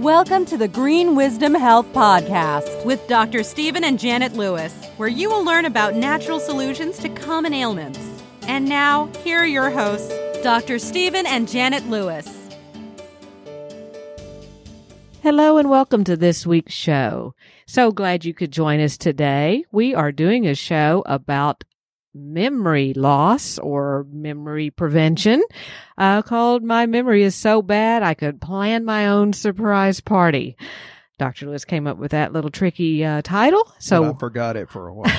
Welcome 0.00 0.46
to 0.46 0.56
the 0.56 0.66
Green 0.66 1.14
Wisdom 1.14 1.54
Health 1.54 1.86
Podcast 1.92 2.86
with 2.86 3.06
Dr. 3.06 3.42
Stephen 3.42 3.84
and 3.84 3.98
Janet 3.98 4.32
Lewis, 4.32 4.72
where 4.96 5.10
you 5.10 5.28
will 5.28 5.44
learn 5.44 5.66
about 5.66 5.94
natural 5.94 6.40
solutions 6.40 6.98
to 7.00 7.10
common 7.10 7.52
ailments. 7.52 7.98
And 8.48 8.66
now, 8.66 9.10
here 9.22 9.40
are 9.40 9.46
your 9.46 9.68
hosts, 9.68 10.10
Dr. 10.42 10.78
Stephen 10.78 11.26
and 11.26 11.46
Janet 11.46 11.86
Lewis. 11.90 12.26
Hello 15.22 15.58
and 15.58 15.68
welcome 15.68 16.02
to 16.04 16.16
this 16.16 16.46
week's 16.46 16.72
show. 16.72 17.34
So 17.66 17.92
glad 17.92 18.24
you 18.24 18.32
could 18.32 18.52
join 18.52 18.80
us 18.80 18.96
today. 18.96 19.66
We 19.70 19.94
are 19.94 20.12
doing 20.12 20.46
a 20.46 20.54
show 20.54 21.02
about 21.04 21.62
memory 22.14 22.94
loss 22.94 23.58
or 23.58 24.06
memory 24.10 24.70
prevention 24.70 25.42
uh, 25.98 26.22
called 26.22 26.62
My 26.62 26.86
Memory 26.86 27.22
is 27.22 27.34
So 27.34 27.62
Bad 27.62 28.02
I 28.02 28.14
Could 28.14 28.40
Plan 28.40 28.84
My 28.84 29.08
Own 29.08 29.32
Surprise 29.32 30.00
Party. 30.00 30.56
Dr. 31.18 31.46
Lewis 31.46 31.66
came 31.66 31.86
up 31.86 31.98
with 31.98 32.12
that 32.12 32.32
little 32.32 32.50
tricky 32.50 33.04
uh, 33.04 33.20
title. 33.20 33.70
So 33.78 34.14
I 34.14 34.18
forgot 34.18 34.56
it 34.56 34.70
for 34.70 34.88
a 34.88 34.94
while. 34.94 35.12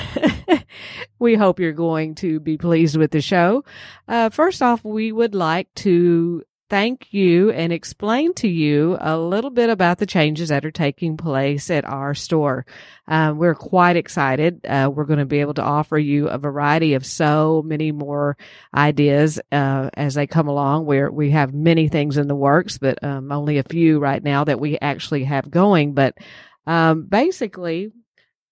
we 1.20 1.36
hope 1.36 1.60
you're 1.60 1.74
going 1.74 2.16
to 2.16 2.40
be 2.40 2.58
pleased 2.58 2.98
with 2.98 3.12
the 3.12 3.22
show. 3.22 3.64
Uh, 4.08 4.30
first 4.30 4.64
off, 4.64 4.84
we 4.84 5.12
would 5.12 5.36
like 5.36 5.68
to 5.76 6.44
thank 6.72 7.12
you 7.14 7.52
and 7.52 7.74
explain 7.74 8.34
to 8.34 8.48
you 8.48 8.98
a 9.02 9.20
little 9.20 9.50
bit 9.50 9.70
about 9.70 9.98
the 9.98 10.06
changes 10.06 10.48
that 10.48 10.64
are 10.64 10.72
taking 10.72 11.18
place 11.18 11.70
at 11.70 11.84
our 11.84 12.16
store. 12.16 12.66
Um, 13.10 13.38
we're 13.38 13.56
quite 13.56 13.98
excited. 13.98 14.66
Uh, 14.66 14.90
we're 14.92 15.04
going 15.04 15.20
to 15.20 15.26
be 15.26 15.42
able 15.42 15.56
to 15.56 15.62
offer 15.62 15.98
you 15.98 16.30
a 16.30 16.38
variety 16.38 16.94
of 16.94 17.06
so 17.06 17.62
many 17.66 17.92
more 17.92 18.38
ideas 18.74 19.38
uh, 19.52 19.90
as 19.96 20.14
they 20.14 20.28
come 20.28 20.48
along. 20.48 20.86
Where 20.86 21.12
we 21.12 21.32
have 21.32 21.54
many 21.54 21.90
things 21.90 22.16
in 22.16 22.30
the 22.30 22.36
works, 22.36 22.78
but 22.78 23.04
um, 23.04 23.34
only 23.34 23.58
a 23.58 23.64
few 23.64 24.00
right 24.00 24.24
now 24.24 24.46
that 24.46 24.62
we 24.62 24.80
actually 24.80 25.26
have 25.26 25.52
going. 25.52 25.94
But 25.94 26.18
um, 26.66 27.04
basically, 27.04 27.92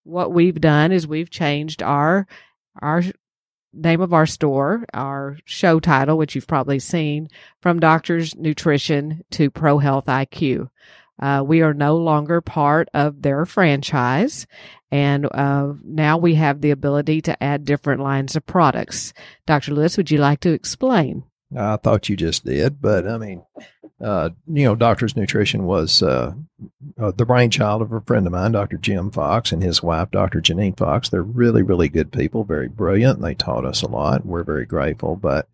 what 0.03 0.33
we've 0.33 0.59
done 0.59 0.91
is 0.91 1.07
we've 1.07 1.29
changed 1.29 1.81
our 1.81 2.27
our 2.81 3.01
name 3.73 4.01
of 4.01 4.13
our 4.13 4.25
store, 4.25 4.85
our 4.93 5.37
show 5.45 5.79
title, 5.79 6.17
which 6.17 6.35
you've 6.35 6.47
probably 6.47 6.79
seen, 6.79 7.27
from 7.61 7.79
Doctors 7.79 8.35
Nutrition 8.35 9.23
to 9.31 9.49
Pro 9.49 9.79
Health 9.79 10.05
IQ. 10.05 10.69
Uh, 11.21 11.43
we 11.45 11.61
are 11.61 11.73
no 11.73 11.97
longer 11.97 12.39
part 12.39 12.87
of 12.93 13.21
their 13.21 13.45
franchise, 13.45 14.47
and 14.89 15.27
uh, 15.33 15.73
now 15.83 16.17
we 16.17 16.35
have 16.35 16.61
the 16.61 16.71
ability 16.71 17.21
to 17.21 17.43
add 17.43 17.65
different 17.65 18.01
lines 18.01 18.35
of 18.35 18.45
products. 18.45 19.13
Dr. 19.45 19.73
Lewis, 19.73 19.97
would 19.97 20.09
you 20.09 20.17
like 20.17 20.39
to 20.41 20.53
explain? 20.53 21.23
I 21.57 21.77
thought 21.77 22.09
you 22.09 22.15
just 22.15 22.45
did, 22.45 22.81
but 22.81 23.07
I 23.07 23.17
mean, 23.17 23.43
uh, 24.01 24.29
you 24.47 24.63
know, 24.63 24.75
Doctor's 24.75 25.15
Nutrition 25.15 25.65
was 25.65 26.01
uh, 26.01 26.33
uh, 26.99 27.11
the 27.11 27.25
brainchild 27.25 27.81
of 27.81 27.91
a 27.91 28.01
friend 28.01 28.25
of 28.25 28.31
mine, 28.31 28.53
Dr. 28.53 28.77
Jim 28.77 29.11
Fox, 29.11 29.51
and 29.51 29.61
his 29.61 29.83
wife, 29.83 30.09
Dr. 30.11 30.41
Janine 30.41 30.77
Fox. 30.77 31.09
They're 31.09 31.21
really, 31.21 31.63
really 31.63 31.89
good 31.89 32.11
people, 32.11 32.43
very 32.43 32.69
brilliant. 32.69 33.21
They 33.21 33.35
taught 33.35 33.65
us 33.65 33.81
a 33.81 33.87
lot. 33.87 34.25
We're 34.25 34.43
very 34.43 34.65
grateful. 34.65 35.15
But 35.15 35.49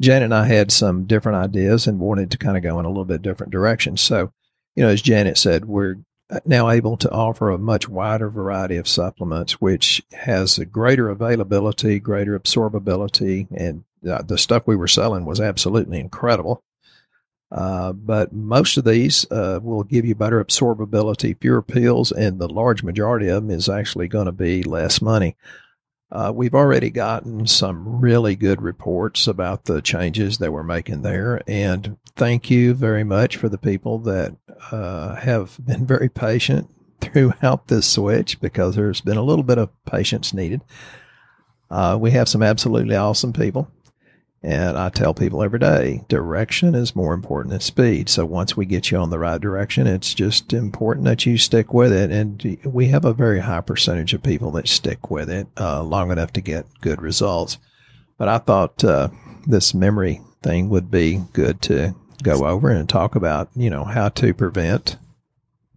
Janet 0.00 0.24
and 0.24 0.34
I 0.34 0.46
had 0.46 0.70
some 0.70 1.04
different 1.04 1.38
ideas 1.38 1.86
and 1.86 1.98
wanted 1.98 2.30
to 2.30 2.38
kind 2.38 2.56
of 2.56 2.62
go 2.62 2.78
in 2.78 2.84
a 2.84 2.88
little 2.88 3.04
bit 3.04 3.22
different 3.22 3.52
direction. 3.52 3.96
So, 3.96 4.32
you 4.76 4.82
know, 4.82 4.90
as 4.90 5.02
Janet 5.02 5.38
said, 5.38 5.64
we're 5.64 5.96
now 6.44 6.68
able 6.68 6.98
to 6.98 7.10
offer 7.10 7.50
a 7.50 7.58
much 7.58 7.88
wider 7.88 8.28
variety 8.28 8.76
of 8.76 8.86
supplements, 8.86 9.60
which 9.60 10.02
has 10.12 10.58
a 10.58 10.66
greater 10.66 11.08
availability, 11.08 11.98
greater 11.98 12.38
absorbability, 12.38 13.48
and 13.56 13.84
uh, 14.08 14.22
the 14.22 14.36
stuff 14.36 14.64
we 14.66 14.76
were 14.76 14.88
selling 14.88 15.24
was 15.24 15.40
absolutely 15.40 15.98
incredible. 15.98 16.62
Uh, 17.50 17.92
but 17.92 18.32
most 18.32 18.76
of 18.76 18.84
these 18.84 19.30
uh, 19.30 19.58
will 19.62 19.82
give 19.82 20.04
you 20.04 20.14
better 20.14 20.44
absorbability, 20.44 21.38
fewer 21.40 21.62
pills, 21.62 22.12
and 22.12 22.38
the 22.38 22.48
large 22.48 22.82
majority 22.82 23.28
of 23.28 23.42
them 23.42 23.50
is 23.50 23.68
actually 23.68 24.06
going 24.06 24.26
to 24.26 24.32
be 24.32 24.62
less 24.62 25.00
money. 25.00 25.34
Uh, 26.10 26.32
we've 26.34 26.54
already 26.54 26.88
gotten 26.88 27.46
some 27.46 28.00
really 28.00 28.34
good 28.34 28.62
reports 28.62 29.26
about 29.26 29.64
the 29.64 29.82
changes 29.82 30.38
that 30.38 30.52
we're 30.52 30.62
making 30.62 31.02
there. 31.02 31.42
And 31.46 31.98
thank 32.16 32.50
you 32.50 32.72
very 32.72 33.04
much 33.04 33.36
for 33.36 33.48
the 33.48 33.58
people 33.58 33.98
that 34.00 34.34
uh, 34.70 35.16
have 35.16 35.58
been 35.64 35.86
very 35.86 36.08
patient 36.08 36.70
throughout 37.00 37.68
this 37.68 37.86
switch 37.86 38.40
because 38.40 38.74
there's 38.74 39.02
been 39.02 39.18
a 39.18 39.22
little 39.22 39.42
bit 39.42 39.58
of 39.58 39.70
patience 39.84 40.32
needed. 40.32 40.62
Uh, 41.70 41.98
we 42.00 42.10
have 42.12 42.28
some 42.28 42.42
absolutely 42.42 42.96
awesome 42.96 43.34
people. 43.34 43.70
And 44.42 44.78
I 44.78 44.88
tell 44.88 45.14
people 45.14 45.42
every 45.42 45.58
day, 45.58 46.04
direction 46.08 46.76
is 46.76 46.94
more 46.94 47.12
important 47.12 47.50
than 47.50 47.60
speed. 47.60 48.08
So 48.08 48.24
once 48.24 48.56
we 48.56 48.66
get 48.66 48.90
you 48.90 48.98
on 48.98 49.10
the 49.10 49.18
right 49.18 49.40
direction, 49.40 49.88
it's 49.88 50.14
just 50.14 50.52
important 50.52 51.06
that 51.06 51.26
you 51.26 51.36
stick 51.38 51.74
with 51.74 51.92
it. 51.92 52.12
And 52.12 52.58
we 52.64 52.86
have 52.88 53.04
a 53.04 53.12
very 53.12 53.40
high 53.40 53.62
percentage 53.62 54.14
of 54.14 54.22
people 54.22 54.52
that 54.52 54.68
stick 54.68 55.10
with 55.10 55.28
it 55.28 55.48
uh, 55.58 55.82
long 55.82 56.12
enough 56.12 56.32
to 56.34 56.40
get 56.40 56.66
good 56.80 57.02
results. 57.02 57.58
But 58.16 58.28
I 58.28 58.38
thought 58.38 58.84
uh, 58.84 59.08
this 59.46 59.74
memory 59.74 60.20
thing 60.42 60.68
would 60.68 60.88
be 60.88 61.24
good 61.32 61.60
to 61.62 61.96
go 62.22 62.46
over 62.46 62.70
and 62.70 62.88
talk 62.88 63.16
about, 63.16 63.48
you 63.56 63.70
know, 63.70 63.84
how 63.84 64.08
to 64.10 64.34
prevent 64.34 64.98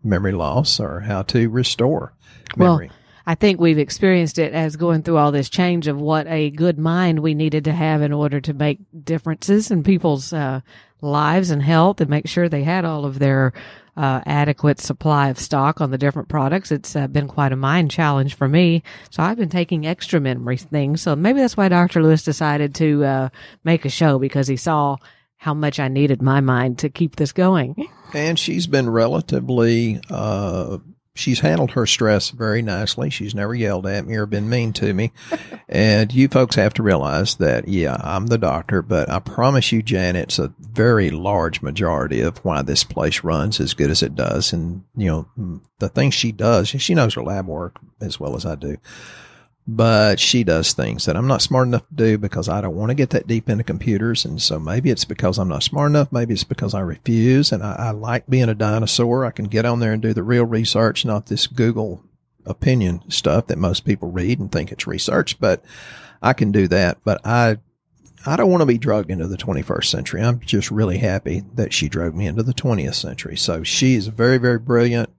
memory 0.03 0.33
loss 0.33 0.79
or 0.79 1.01
how 1.01 1.23
to 1.23 1.49
restore 1.49 2.13
memory. 2.55 2.89
Well, 2.89 2.97
I 3.31 3.35
think 3.35 3.61
we've 3.61 3.77
experienced 3.77 4.39
it 4.39 4.51
as 4.51 4.75
going 4.75 5.03
through 5.03 5.15
all 5.15 5.31
this 5.31 5.49
change 5.49 5.87
of 5.87 5.97
what 5.97 6.27
a 6.27 6.49
good 6.49 6.77
mind 6.77 7.21
we 7.21 7.33
needed 7.33 7.63
to 7.63 7.71
have 7.71 8.01
in 8.01 8.11
order 8.11 8.41
to 8.41 8.53
make 8.53 8.79
differences 9.05 9.71
in 9.71 9.83
people's 9.83 10.33
uh, 10.33 10.59
lives 10.99 11.49
and 11.49 11.63
health 11.63 12.01
and 12.01 12.09
make 12.09 12.27
sure 12.27 12.49
they 12.49 12.65
had 12.65 12.83
all 12.83 13.05
of 13.05 13.19
their 13.19 13.53
uh, 13.95 14.19
adequate 14.25 14.81
supply 14.81 15.29
of 15.29 15.39
stock 15.39 15.79
on 15.79 15.91
the 15.91 15.97
different 15.97 16.27
products. 16.27 16.73
It's 16.73 16.93
uh, 16.93 17.07
been 17.07 17.29
quite 17.29 17.53
a 17.53 17.55
mind 17.55 17.89
challenge 17.89 18.33
for 18.33 18.49
me. 18.49 18.83
So 19.11 19.23
I've 19.23 19.37
been 19.37 19.47
taking 19.47 19.87
extra 19.87 20.19
memory 20.19 20.57
things. 20.57 21.01
So 21.01 21.15
maybe 21.15 21.39
that's 21.39 21.55
why 21.55 21.69
Dr. 21.69 22.03
Lewis 22.03 22.23
decided 22.23 22.75
to 22.75 23.05
uh, 23.05 23.29
make 23.63 23.85
a 23.85 23.89
show 23.89 24.19
because 24.19 24.49
he 24.49 24.57
saw 24.57 24.97
how 25.37 25.53
much 25.53 25.79
I 25.79 25.87
needed 25.87 26.21
my 26.21 26.41
mind 26.41 26.79
to 26.79 26.89
keep 26.89 27.15
this 27.15 27.31
going. 27.31 27.87
And 28.13 28.37
she's 28.37 28.67
been 28.67 28.89
relatively 28.89 30.01
uh, 30.09 30.79
she's 31.13 31.41
handled 31.41 31.71
her 31.71 31.85
stress 31.85 32.29
very 32.29 32.61
nicely. 32.61 33.09
She's 33.09 33.35
never 33.35 33.53
yelled 33.53 33.85
at 33.85 34.05
me 34.05 34.15
or 34.15 34.25
been 34.25 34.49
mean 34.49 34.73
to 34.73 34.93
me. 34.93 35.11
and 35.69 36.13
you 36.13 36.27
folks 36.27 36.55
have 36.55 36.73
to 36.75 36.83
realize 36.83 37.35
that, 37.35 37.67
yeah, 37.67 37.97
I'm 38.01 38.27
the 38.27 38.37
doctor, 38.37 38.81
but 38.81 39.09
I 39.09 39.19
promise 39.19 39.71
you, 39.71 39.81
Janet's 39.81 40.39
a 40.39 40.53
very 40.59 41.09
large 41.09 41.61
majority 41.61 42.21
of 42.21 42.37
why 42.39 42.61
this 42.61 42.83
place 42.83 43.23
runs 43.23 43.59
as 43.59 43.73
good 43.73 43.89
as 43.89 44.01
it 44.01 44.15
does. 44.15 44.53
And, 44.53 44.83
you 44.95 45.07
know, 45.37 45.61
the 45.79 45.89
things 45.89 46.13
she 46.13 46.31
does, 46.31 46.69
she 46.69 46.95
knows 46.95 47.15
her 47.15 47.23
lab 47.23 47.47
work 47.47 47.79
as 47.99 48.19
well 48.19 48.35
as 48.35 48.45
I 48.45 48.55
do 48.55 48.77
but 49.67 50.19
she 50.19 50.43
does 50.43 50.73
things 50.73 51.05
that 51.05 51.15
I'm 51.15 51.27
not 51.27 51.41
smart 51.41 51.67
enough 51.67 51.87
to 51.87 51.95
do 51.95 52.17
because 52.17 52.49
I 52.49 52.61
don't 52.61 52.75
want 52.75 52.89
to 52.89 52.95
get 52.95 53.11
that 53.11 53.27
deep 53.27 53.49
into 53.49 53.63
computers. 53.63 54.25
And 54.25 54.41
so 54.41 54.59
maybe 54.59 54.89
it's 54.89 55.05
because 55.05 55.37
I'm 55.37 55.49
not 55.49 55.63
smart 55.63 55.91
enough. 55.91 56.11
Maybe 56.11 56.33
it's 56.33 56.43
because 56.43 56.73
I 56.73 56.79
refuse 56.79 57.51
and 57.51 57.63
I, 57.63 57.75
I 57.77 57.91
like 57.91 58.27
being 58.27 58.49
a 58.49 58.55
dinosaur. 58.55 59.25
I 59.25 59.31
can 59.31 59.45
get 59.45 59.65
on 59.65 59.79
there 59.79 59.93
and 59.93 60.01
do 60.01 60.13
the 60.13 60.23
real 60.23 60.45
research, 60.45 61.05
not 61.05 61.27
this 61.27 61.47
Google 61.47 62.03
opinion 62.45 63.03
stuff 63.09 63.47
that 63.47 63.57
most 63.57 63.85
people 63.85 64.11
read 64.11 64.39
and 64.39 64.51
think 64.51 64.71
it's 64.71 64.87
research, 64.87 65.39
but 65.39 65.63
I 66.21 66.33
can 66.33 66.51
do 66.51 66.67
that. 66.69 66.97
But 67.03 67.25
I, 67.25 67.57
I 68.25 68.35
don't 68.35 68.49
want 68.49 68.61
to 68.61 68.67
be 68.67 68.79
drugged 68.79 69.11
into 69.11 69.27
the 69.27 69.37
21st 69.37 69.85
century. 69.85 70.21
I'm 70.21 70.39
just 70.39 70.71
really 70.71 70.97
happy 70.97 71.43
that 71.53 71.71
she 71.71 71.87
drove 71.87 72.15
me 72.15 72.25
into 72.25 72.43
the 72.43 72.53
20th 72.53 72.95
century. 72.95 73.37
So 73.37 73.63
she's 73.63 74.07
very, 74.07 74.37
very 74.37 74.59
brilliant. 74.59 75.11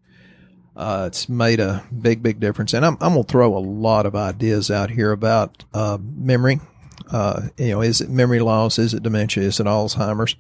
Uh, 0.77 1.05
it's 1.07 1.29
made 1.29 1.61
a 1.61 1.85
big, 2.01 2.23
big 2.23 2.41
difference. 2.41 2.73
And 2.73 2.85
I'm, 2.85 2.97
I'm 3.01 3.13
going 3.13 3.25
to 3.25 3.31
throw 3.31 3.57
a 3.57 3.59
lot 3.59 4.07
of 4.07 4.15
ideas 4.15 4.71
out 4.71 4.91
here 4.91 5.13
about 5.13 5.65
uh, 5.75 5.99
memory. 6.01 6.61
Uh, 7.11 7.49
you 7.59 7.73
know, 7.73 7.83
is 7.83 8.01
it 8.01 8.09
memory 8.09 8.41
loss? 8.41 8.79
Is 8.79 8.95
it 8.95 9.03
dementia? 9.03 9.43
Is 9.43 9.61
it 9.61 9.67
Alzheimer's? 9.67 10.37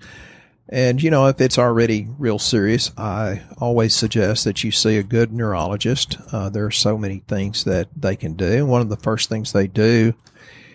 And, 0.69 1.03
you 1.03 1.10
know, 1.10 1.26
if 1.26 1.38
it's 1.41 1.59
already 1.59 2.09
real 2.19 2.38
serious, 2.38 2.93
I 2.97 3.43
always 3.59 3.94
suggest 3.94 4.44
that 4.44 4.64
you 4.64 4.70
see 4.70 4.96
a 4.96 5.02
good 5.02 5.31
neurologist. 5.31 6.17
Uh, 6.32 6.49
there 6.49 6.64
are 6.64 6.70
so 6.70 6.96
many 6.96 7.23
things 7.28 7.64
that 7.64 7.88
they 7.94 8.17
can 8.17 8.35
do. 8.35 8.64
One 8.64 8.81
of 8.81 8.88
the 8.88 8.96
first 8.96 9.28
things 9.28 9.52
they 9.52 9.67
do 9.67 10.14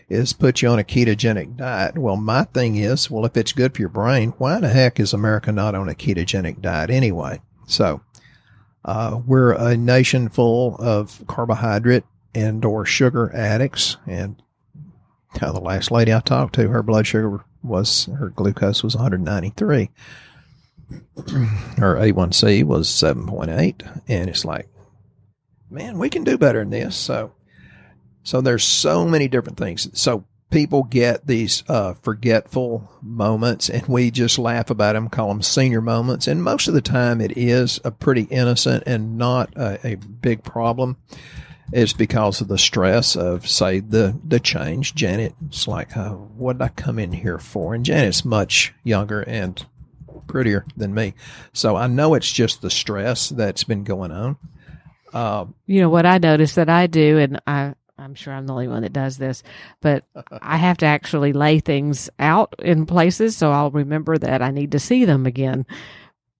is 0.07 0.33
put 0.33 0.61
you 0.61 0.69
on 0.69 0.77
a 0.77 0.83
ketogenic 0.83 1.57
diet. 1.57 1.97
Well, 1.97 2.15
my 2.15 2.43
thing 2.43 2.75
is, 2.75 3.09
well, 3.09 3.25
if 3.25 3.35
it's 3.35 3.53
good 3.53 3.73
for 3.73 3.81
your 3.81 3.89
brain, 3.89 4.33
why 4.37 4.59
the 4.59 4.69
heck 4.69 4.99
is 4.99 5.13
America 5.13 5.51
not 5.51 5.73
on 5.73 5.89
a 5.89 5.95
ketogenic 5.95 6.61
diet 6.61 6.91
anyway? 6.91 7.41
So 7.65 8.01
uh, 8.87 9.19
we're 9.27 9.51
a 9.51 9.75
nation 9.75 10.29
full 10.29 10.77
of 10.77 11.21
carbohydrate 11.27 12.05
and 12.33 12.63
or 12.63 12.85
sugar 12.85 13.29
addicts. 13.35 13.97
And 14.07 14.41
uh, 15.41 15.51
the 15.51 15.59
last 15.59 15.91
lady 15.91 16.13
I 16.13 16.21
talked 16.21 16.55
to, 16.55 16.69
her 16.69 16.81
blood 16.81 17.05
sugar 17.05 17.43
was, 17.61 18.05
her 18.05 18.29
glucose 18.29 18.83
was 18.83 18.95
193. 18.95 19.89
her 21.77 21.95
A1C 21.95 22.63
was 22.63 22.87
7.8. 22.87 24.01
And 24.07 24.29
it's 24.29 24.45
like, 24.45 24.69
man, 25.69 25.99
we 25.99 26.09
can 26.09 26.23
do 26.23 26.37
better 26.37 26.59
than 26.59 26.69
this. 26.69 26.95
So, 26.95 27.33
so 28.23 28.39
there's 28.39 28.63
so 28.63 29.05
many 29.05 29.27
different 29.27 29.57
things. 29.57 29.89
So 29.99 30.25
people 30.49 30.83
get 30.83 31.27
these 31.27 31.63
uh, 31.67 31.93
forgetful 31.95 32.89
moments 33.01 33.69
and 33.69 33.85
we 33.87 34.11
just 34.11 34.39
laugh 34.39 34.69
about 34.69 34.93
them, 34.93 35.09
call 35.09 35.27
them 35.29 35.41
senior 35.41 35.81
moments. 35.81 36.27
And 36.27 36.41
most 36.41 36.67
of 36.67 36.73
the 36.73 36.81
time 36.81 37.19
it 37.19 37.37
is 37.37 37.79
a 37.83 37.91
pretty 37.91 38.23
innocent 38.23 38.83
and 38.85 39.17
not 39.17 39.55
a, 39.57 39.85
a 39.85 39.95
big 39.95 40.43
problem. 40.43 40.97
It's 41.73 41.91
because 41.91 42.39
of 42.39 42.47
the 42.47 42.57
stress 42.57 43.17
of, 43.17 43.45
say, 43.45 43.81
the, 43.81 44.17
the 44.23 44.39
change. 44.39 44.95
Janet's 44.95 45.67
like, 45.67 45.97
oh, 45.97 46.31
what 46.37 46.53
did 46.53 46.61
I 46.61 46.69
come 46.69 46.97
in 46.97 47.11
here 47.11 47.39
for? 47.39 47.73
And 47.73 47.83
Janet's 47.83 48.23
much 48.23 48.73
younger 48.85 49.21
and 49.21 49.65
prettier 50.27 50.65
than 50.77 50.93
me. 50.93 51.13
So 51.51 51.75
I 51.75 51.87
know 51.87 52.13
it's 52.13 52.31
just 52.31 52.61
the 52.61 52.69
stress 52.69 53.27
that's 53.29 53.65
been 53.65 53.83
going 53.83 54.11
on. 54.11 54.37
Uh, 55.13 55.45
you 55.65 55.81
know 55.81 55.89
what 55.89 56.05
I 56.05 56.19
notice 56.19 56.55
that 56.55 56.69
I 56.69 56.87
do, 56.87 57.17
and 57.17 57.41
I 57.47 57.73
I'm 57.99 58.13
sure 58.13 58.33
I'm 58.33 58.45
the 58.45 58.53
only 58.53 58.67
one 58.67 58.83
that 58.83 58.93
does 58.93 59.17
this, 59.17 59.41
but 59.81 60.03
I 60.41 60.57
have 60.57 60.77
to 60.77 60.85
actually 60.85 61.33
lay 61.33 61.59
things 61.59 62.09
out 62.19 62.53
in 62.59 62.85
places 62.85 63.35
so 63.35 63.51
I'll 63.51 63.71
remember 63.71 64.17
that 64.17 64.41
I 64.41 64.51
need 64.51 64.71
to 64.73 64.79
see 64.79 65.05
them 65.05 65.25
again. 65.25 65.65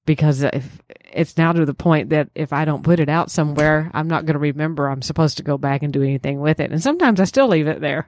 Because 0.05 0.41
if 0.41 0.81
it's 1.11 1.35
now 1.35 1.51
to 1.51 1.65
the 1.65 1.73
point 1.73 2.11
that 2.11 2.29
if 2.33 2.53
I 2.53 2.63
don't 2.63 2.83
put 2.83 2.99
it 2.99 3.09
out 3.09 3.29
somewhere, 3.29 3.91
I'm 3.93 4.07
not 4.07 4.25
going 4.25 4.35
to 4.35 4.39
remember 4.39 4.87
I'm 4.87 5.01
supposed 5.01 5.37
to 5.37 5.43
go 5.43 5.57
back 5.57 5.83
and 5.83 5.91
do 5.91 6.01
anything 6.01 6.39
with 6.39 6.61
it. 6.61 6.71
And 6.71 6.81
sometimes 6.81 7.19
I 7.19 7.25
still 7.25 7.47
leave 7.47 7.67
it 7.67 7.81
there. 7.81 8.07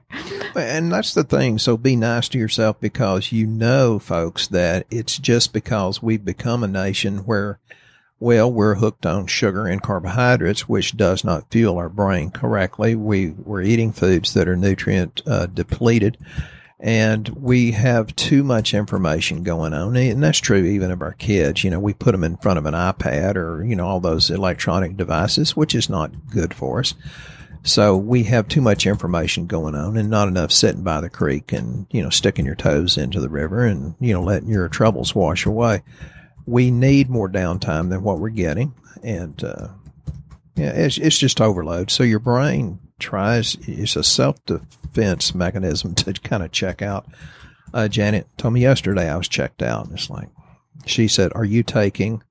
And 0.56 0.92
that's 0.92 1.14
the 1.14 1.26
thing. 1.26 1.58
So 1.58 1.76
be 1.76 1.96
nice 1.96 2.30
to 2.30 2.40
yourself 2.40 2.80
because 2.80 3.32
you 3.32 3.46
know, 3.48 4.00
folks, 4.00 4.48
that 4.48 4.86
it's 4.90 5.18
just 5.18 5.52
because 5.52 6.02
we've 6.02 6.24
become 6.24 6.64
a 6.64 6.68
nation 6.68 7.20
where 7.20 7.60
well, 8.20 8.52
we're 8.52 8.76
hooked 8.76 9.06
on 9.06 9.28
sugar 9.28 9.66
and 9.66 9.82
carbohydrates, 9.82 10.68
which 10.68 10.98
does 10.98 11.24
not 11.24 11.52
fuel 11.52 11.78
our 11.78 11.90
brain 11.90 12.32
correctly. 12.32 12.96
We, 12.96 13.30
we're 13.30 13.62
eating 13.62 13.92
foods 13.92 14.34
that 14.34 14.48
are 14.48 14.58
nutrient 14.58 15.22
uh, 15.26 15.46
depleted 15.48 16.18
and 16.80 17.28
we 17.30 17.72
have 17.72 18.16
too 18.16 18.44
much 18.44 18.74
information 18.74 19.44
going 19.44 19.74
on. 19.74 19.98
And 19.98 20.24
that's 20.24 20.40
true 20.40 20.64
even 20.64 20.92
of 20.92 21.02
our 21.02 21.14
kids. 21.14 21.64
You 21.64 21.72
know, 21.72 21.80
we 21.80 21.94
put 21.94 22.14
them 22.14 22.24
in 22.24 22.38
front 22.38 22.58
of 22.58 22.66
an 22.66 22.74
iPad 22.74 23.36
or, 23.36 23.64
you 23.66 23.76
know, 23.76 23.86
all 23.86 24.00
those 24.00 24.30
electronic 24.30 24.96
devices, 24.96 25.58
which 25.58 25.76
is 25.76 25.90
not 25.90 26.30
good 26.30 26.54
for 26.54 26.80
us. 26.80 26.94
So 27.64 27.98
we 27.98 28.24
have 28.24 28.48
too 28.48 28.62
much 28.62 28.88
information 28.88 29.46
going 29.46 29.76
on 29.76 29.98
and 29.98 30.10
not 30.10 30.30
enough 30.30 30.54
sitting 30.54 30.82
by 30.84 31.02
the 31.02 31.10
creek 31.10 31.52
and, 31.52 31.86
you 31.92 32.02
know, 32.02 32.10
sticking 32.10 32.46
your 32.46 32.56
toes 32.56 32.98
into 32.98 33.20
the 33.20 33.28
river 33.28 33.66
and, 33.66 33.96
you 34.00 34.14
know, 34.14 34.24
letting 34.24 34.50
your 34.50 34.70
troubles 34.70 35.14
wash 35.14 35.46
away 35.46 35.84
we 36.50 36.72
need 36.72 37.10
more 37.10 37.30
downtime 37.30 37.90
than 37.90 38.04
what 38.04 38.20
we're 38.20 38.30
getting. 38.30 38.74
And, 39.04 39.42
uh, 39.44 39.70
yeah, 40.56 40.72
it's, 40.72 40.98
it's 40.98 41.18
just 41.18 41.40
overload. 41.40 41.92
So 41.92 42.04
your 42.04 42.20
brain 42.20 42.80
tries, 43.00 43.56
it's 43.62 43.96
a 43.96 44.04
self 44.04 44.44
defense 44.46 45.34
mechanism 45.36 45.96
to 45.96 46.14
kind 46.14 46.44
of 46.44 46.52
check 46.52 46.82
out. 46.82 47.08
Uh, 47.74 47.88
Janet 47.88 48.28
told 48.38 48.56
me 48.56 48.62
yesterday 48.62 49.10
I 49.10 49.16
was 49.16 49.28
checked 49.28 49.62
out. 49.62 49.86
And 49.86 49.94
it's 49.94 50.10
like, 50.10 50.30
she 50.86 51.08
said, 51.08 51.32
Are 51.36 51.46
you 51.46 51.62
taking 51.62 52.24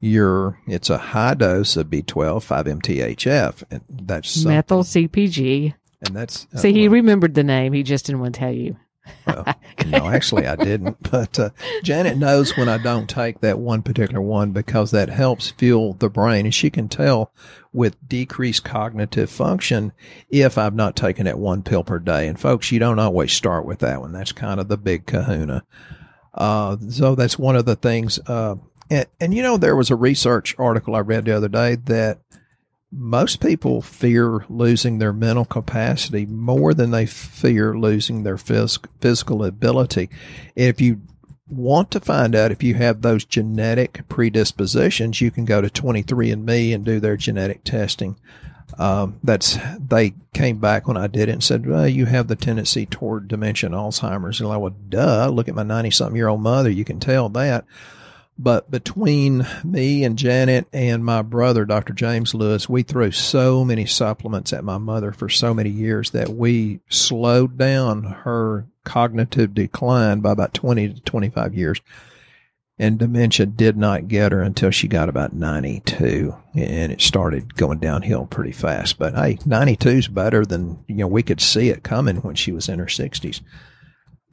your, 0.00 0.58
it's 0.66 0.90
a 0.90 0.98
high 0.98 1.34
dose 1.34 1.76
of 1.76 1.88
B12, 1.88 2.04
5-MTHF. 2.04 3.64
And 3.70 3.82
that's 3.88 4.44
methyl 4.44 4.82
CPG. 4.82 5.74
And 6.06 6.16
that's, 6.16 6.46
uh, 6.54 6.58
see, 6.58 6.72
he 6.72 6.88
remembered 6.88 7.34
the 7.34 7.44
name. 7.44 7.72
He 7.72 7.82
just 7.82 8.06
didn't 8.06 8.20
want 8.20 8.34
to 8.34 8.40
tell 8.40 8.52
you. 8.52 8.76
Well, 9.26 9.44
no, 9.86 10.08
actually, 10.08 10.46
I 10.46 10.56
didn't. 10.56 10.96
But 11.10 11.38
uh, 11.38 11.50
Janet 11.82 12.16
knows 12.16 12.56
when 12.56 12.68
I 12.68 12.78
don't 12.78 13.08
take 13.08 13.40
that 13.40 13.58
one 13.58 13.82
particular 13.82 14.20
one 14.20 14.52
because 14.52 14.90
that 14.90 15.08
helps 15.08 15.50
fuel 15.50 15.94
the 15.94 16.10
brain, 16.10 16.46
and 16.46 16.54
she 16.54 16.68
can 16.68 16.88
tell 16.88 17.32
with 17.72 17.96
decreased 18.08 18.64
cognitive 18.64 19.30
function 19.30 19.92
if 20.30 20.58
I've 20.58 20.74
not 20.74 20.96
taken 20.96 21.26
that 21.26 21.38
one 21.38 21.62
pill 21.62 21.84
per 21.84 21.98
day. 21.98 22.26
And 22.26 22.38
folks, 22.38 22.72
you 22.72 22.78
don't 22.78 22.98
always 22.98 23.32
start 23.32 23.66
with 23.66 23.80
that 23.80 24.00
one. 24.00 24.12
That's 24.12 24.32
kind 24.32 24.58
of 24.60 24.68
the 24.68 24.78
big 24.78 25.06
Kahuna. 25.06 25.64
Uh, 26.34 26.76
so 26.88 27.14
that's 27.14 27.38
one 27.38 27.56
of 27.56 27.64
the 27.64 27.76
things. 27.76 28.18
Uh, 28.26 28.56
and, 28.90 29.06
and 29.20 29.34
you 29.34 29.42
know, 29.42 29.56
there 29.56 29.76
was 29.76 29.90
a 29.90 29.96
research 29.96 30.54
article 30.58 30.94
I 30.94 31.00
read 31.00 31.24
the 31.24 31.36
other 31.36 31.48
day 31.48 31.76
that 31.76 32.20
most 32.92 33.40
people 33.40 33.82
fear 33.82 34.44
losing 34.48 34.98
their 34.98 35.12
mental 35.12 35.44
capacity 35.44 36.24
more 36.26 36.72
than 36.72 36.90
they 36.90 37.06
fear 37.06 37.76
losing 37.76 38.22
their 38.22 38.36
phys- 38.36 38.84
physical 39.00 39.44
ability. 39.44 40.08
If 40.54 40.80
you 40.80 41.00
want 41.48 41.90
to 41.92 42.00
find 42.00 42.34
out 42.34 42.52
if 42.52 42.62
you 42.62 42.74
have 42.74 43.02
those 43.02 43.24
genetic 43.24 44.08
predispositions, 44.08 45.20
you 45.20 45.30
can 45.30 45.44
go 45.44 45.60
to 45.60 45.68
23andMe 45.68 46.74
and 46.74 46.84
do 46.84 47.00
their 47.00 47.16
genetic 47.16 47.64
testing. 47.64 48.16
Um, 48.78 49.20
that's 49.22 49.58
they 49.78 50.14
came 50.34 50.58
back 50.58 50.88
when 50.88 50.96
I 50.96 51.06
did 51.06 51.28
it 51.28 51.32
and 51.32 51.42
said, 51.42 51.66
well, 51.66 51.86
you 51.86 52.06
have 52.06 52.28
the 52.28 52.36
tendency 52.36 52.84
toward 52.84 53.28
dementia 53.28 53.68
and 53.68 53.76
Alzheimer's. 53.76 54.40
And 54.40 54.50
I 54.50 54.56
went, 54.56 54.90
duh, 54.90 55.28
look 55.28 55.48
at 55.48 55.54
my 55.54 55.62
90 55.62 55.90
something 55.90 56.16
year 56.16 56.28
old 56.28 56.42
mother. 56.42 56.70
You 56.70 56.84
can 56.84 56.98
tell 56.98 57.28
that. 57.30 57.64
But 58.38 58.70
between 58.70 59.46
me 59.64 60.04
and 60.04 60.18
Janet 60.18 60.66
and 60.72 61.04
my 61.04 61.22
brother, 61.22 61.64
Dr. 61.64 61.94
James 61.94 62.34
Lewis, 62.34 62.68
we 62.68 62.82
threw 62.82 63.10
so 63.10 63.64
many 63.64 63.86
supplements 63.86 64.52
at 64.52 64.64
my 64.64 64.76
mother 64.76 65.12
for 65.12 65.28
so 65.28 65.54
many 65.54 65.70
years 65.70 66.10
that 66.10 66.28
we 66.28 66.80
slowed 66.88 67.56
down 67.56 68.04
her 68.04 68.66
cognitive 68.84 69.54
decline 69.54 70.20
by 70.20 70.32
about 70.32 70.52
20 70.52 70.94
to 70.94 71.00
25 71.00 71.54
years. 71.54 71.80
And 72.78 72.98
dementia 72.98 73.46
did 73.46 73.78
not 73.78 74.06
get 74.06 74.32
her 74.32 74.42
until 74.42 74.70
she 74.70 74.86
got 74.86 75.08
about 75.08 75.32
92 75.32 76.36
and 76.54 76.92
it 76.92 77.00
started 77.00 77.56
going 77.56 77.78
downhill 77.78 78.26
pretty 78.26 78.52
fast. 78.52 78.98
But 78.98 79.14
hey, 79.14 79.38
92 79.46 79.88
is 79.88 80.08
better 80.08 80.44
than, 80.44 80.84
you 80.86 80.96
know, 80.96 81.06
we 81.06 81.22
could 81.22 81.40
see 81.40 81.70
it 81.70 81.82
coming 81.82 82.16
when 82.16 82.34
she 82.34 82.52
was 82.52 82.68
in 82.68 82.78
her 82.78 82.84
60s. 82.84 83.40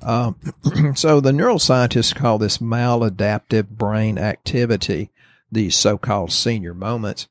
Um, 0.04 0.36
so 0.96 1.20
the 1.20 1.32
neuroscientists 1.32 2.14
call 2.14 2.38
this 2.38 2.58
maladaptive 2.58 3.70
brain 3.70 4.18
activity, 4.18 5.12
these 5.52 5.76
so-called 5.76 6.32
senior 6.32 6.74
moments. 6.74 7.28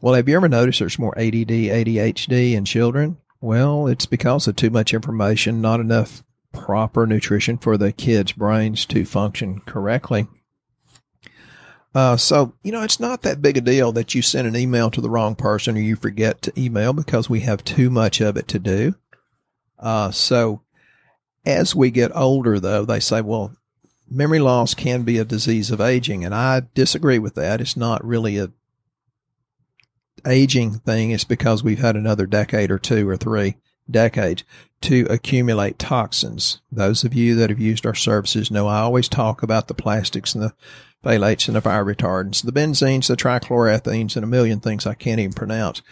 Well, 0.00 0.14
have 0.14 0.28
you 0.28 0.36
ever 0.36 0.48
noticed 0.48 0.78
there's 0.78 0.98
more 0.98 1.18
ADD, 1.18 1.48
ADHD 1.48 2.52
in 2.52 2.64
children? 2.64 3.18
Well, 3.40 3.86
it's 3.86 4.06
because 4.06 4.46
of 4.46 4.56
too 4.56 4.70
much 4.70 4.94
information, 4.94 5.60
not 5.60 5.80
enough 5.80 6.22
proper 6.52 7.06
nutrition 7.06 7.58
for 7.58 7.76
the 7.76 7.92
kids' 7.92 8.32
brains 8.32 8.84
to 8.86 9.04
function 9.04 9.60
correctly. 9.60 10.26
Uh, 11.94 12.16
so, 12.16 12.54
you 12.62 12.70
know, 12.70 12.82
it's 12.82 13.00
not 13.00 13.22
that 13.22 13.42
big 13.42 13.56
a 13.56 13.60
deal 13.60 13.92
that 13.92 14.14
you 14.14 14.22
send 14.22 14.46
an 14.46 14.56
email 14.56 14.90
to 14.90 15.00
the 15.00 15.10
wrong 15.10 15.34
person 15.34 15.76
or 15.76 15.80
you 15.80 15.96
forget 15.96 16.40
to 16.42 16.60
email 16.60 16.92
because 16.92 17.28
we 17.28 17.40
have 17.40 17.64
too 17.64 17.90
much 17.90 18.20
of 18.20 18.36
it 18.36 18.46
to 18.48 18.58
do. 18.58 18.94
Uh, 19.78 20.10
so 20.10 20.62
as 21.44 21.74
we 21.74 21.90
get 21.90 22.14
older, 22.14 22.60
though, 22.60 22.84
they 22.84 23.00
say, 23.00 23.20
well, 23.20 23.52
memory 24.10 24.40
loss 24.40 24.74
can 24.74 25.02
be 25.02 25.18
a 25.18 25.24
disease 25.24 25.70
of 25.70 25.80
aging. 25.80 26.24
And 26.24 26.34
I 26.34 26.62
disagree 26.74 27.18
with 27.18 27.34
that. 27.36 27.60
It's 27.60 27.76
not 27.76 28.04
really 28.04 28.38
a 28.38 28.50
aging 30.26 30.72
thing. 30.80 31.10
It's 31.10 31.24
because 31.24 31.62
we've 31.62 31.78
had 31.78 31.96
another 31.96 32.26
decade 32.26 32.70
or 32.70 32.78
two 32.78 33.08
or 33.08 33.16
three 33.16 33.56
decades 33.90 34.44
to 34.82 35.06
accumulate 35.10 35.78
toxins. 35.78 36.60
Those 36.70 37.04
of 37.04 37.14
you 37.14 37.34
that 37.36 37.50
have 37.50 37.60
used 37.60 37.86
our 37.86 37.94
services 37.94 38.50
know 38.50 38.66
I 38.66 38.80
always 38.80 39.08
talk 39.08 39.42
about 39.42 39.68
the 39.68 39.74
plastics 39.74 40.34
and 40.34 40.42
the 40.42 40.54
phthalates 41.04 41.48
and 41.48 41.56
the 41.56 41.60
fire 41.60 41.84
retardants, 41.84 42.44
the 42.44 42.52
benzenes, 42.52 43.08
the 43.08 43.16
trichloroethanes, 43.16 44.16
and 44.16 44.24
a 44.24 44.28
million 44.28 44.60
things 44.60 44.86
I 44.86 44.94
can't 44.94 45.20
even 45.20 45.32
pronounce 45.32 45.82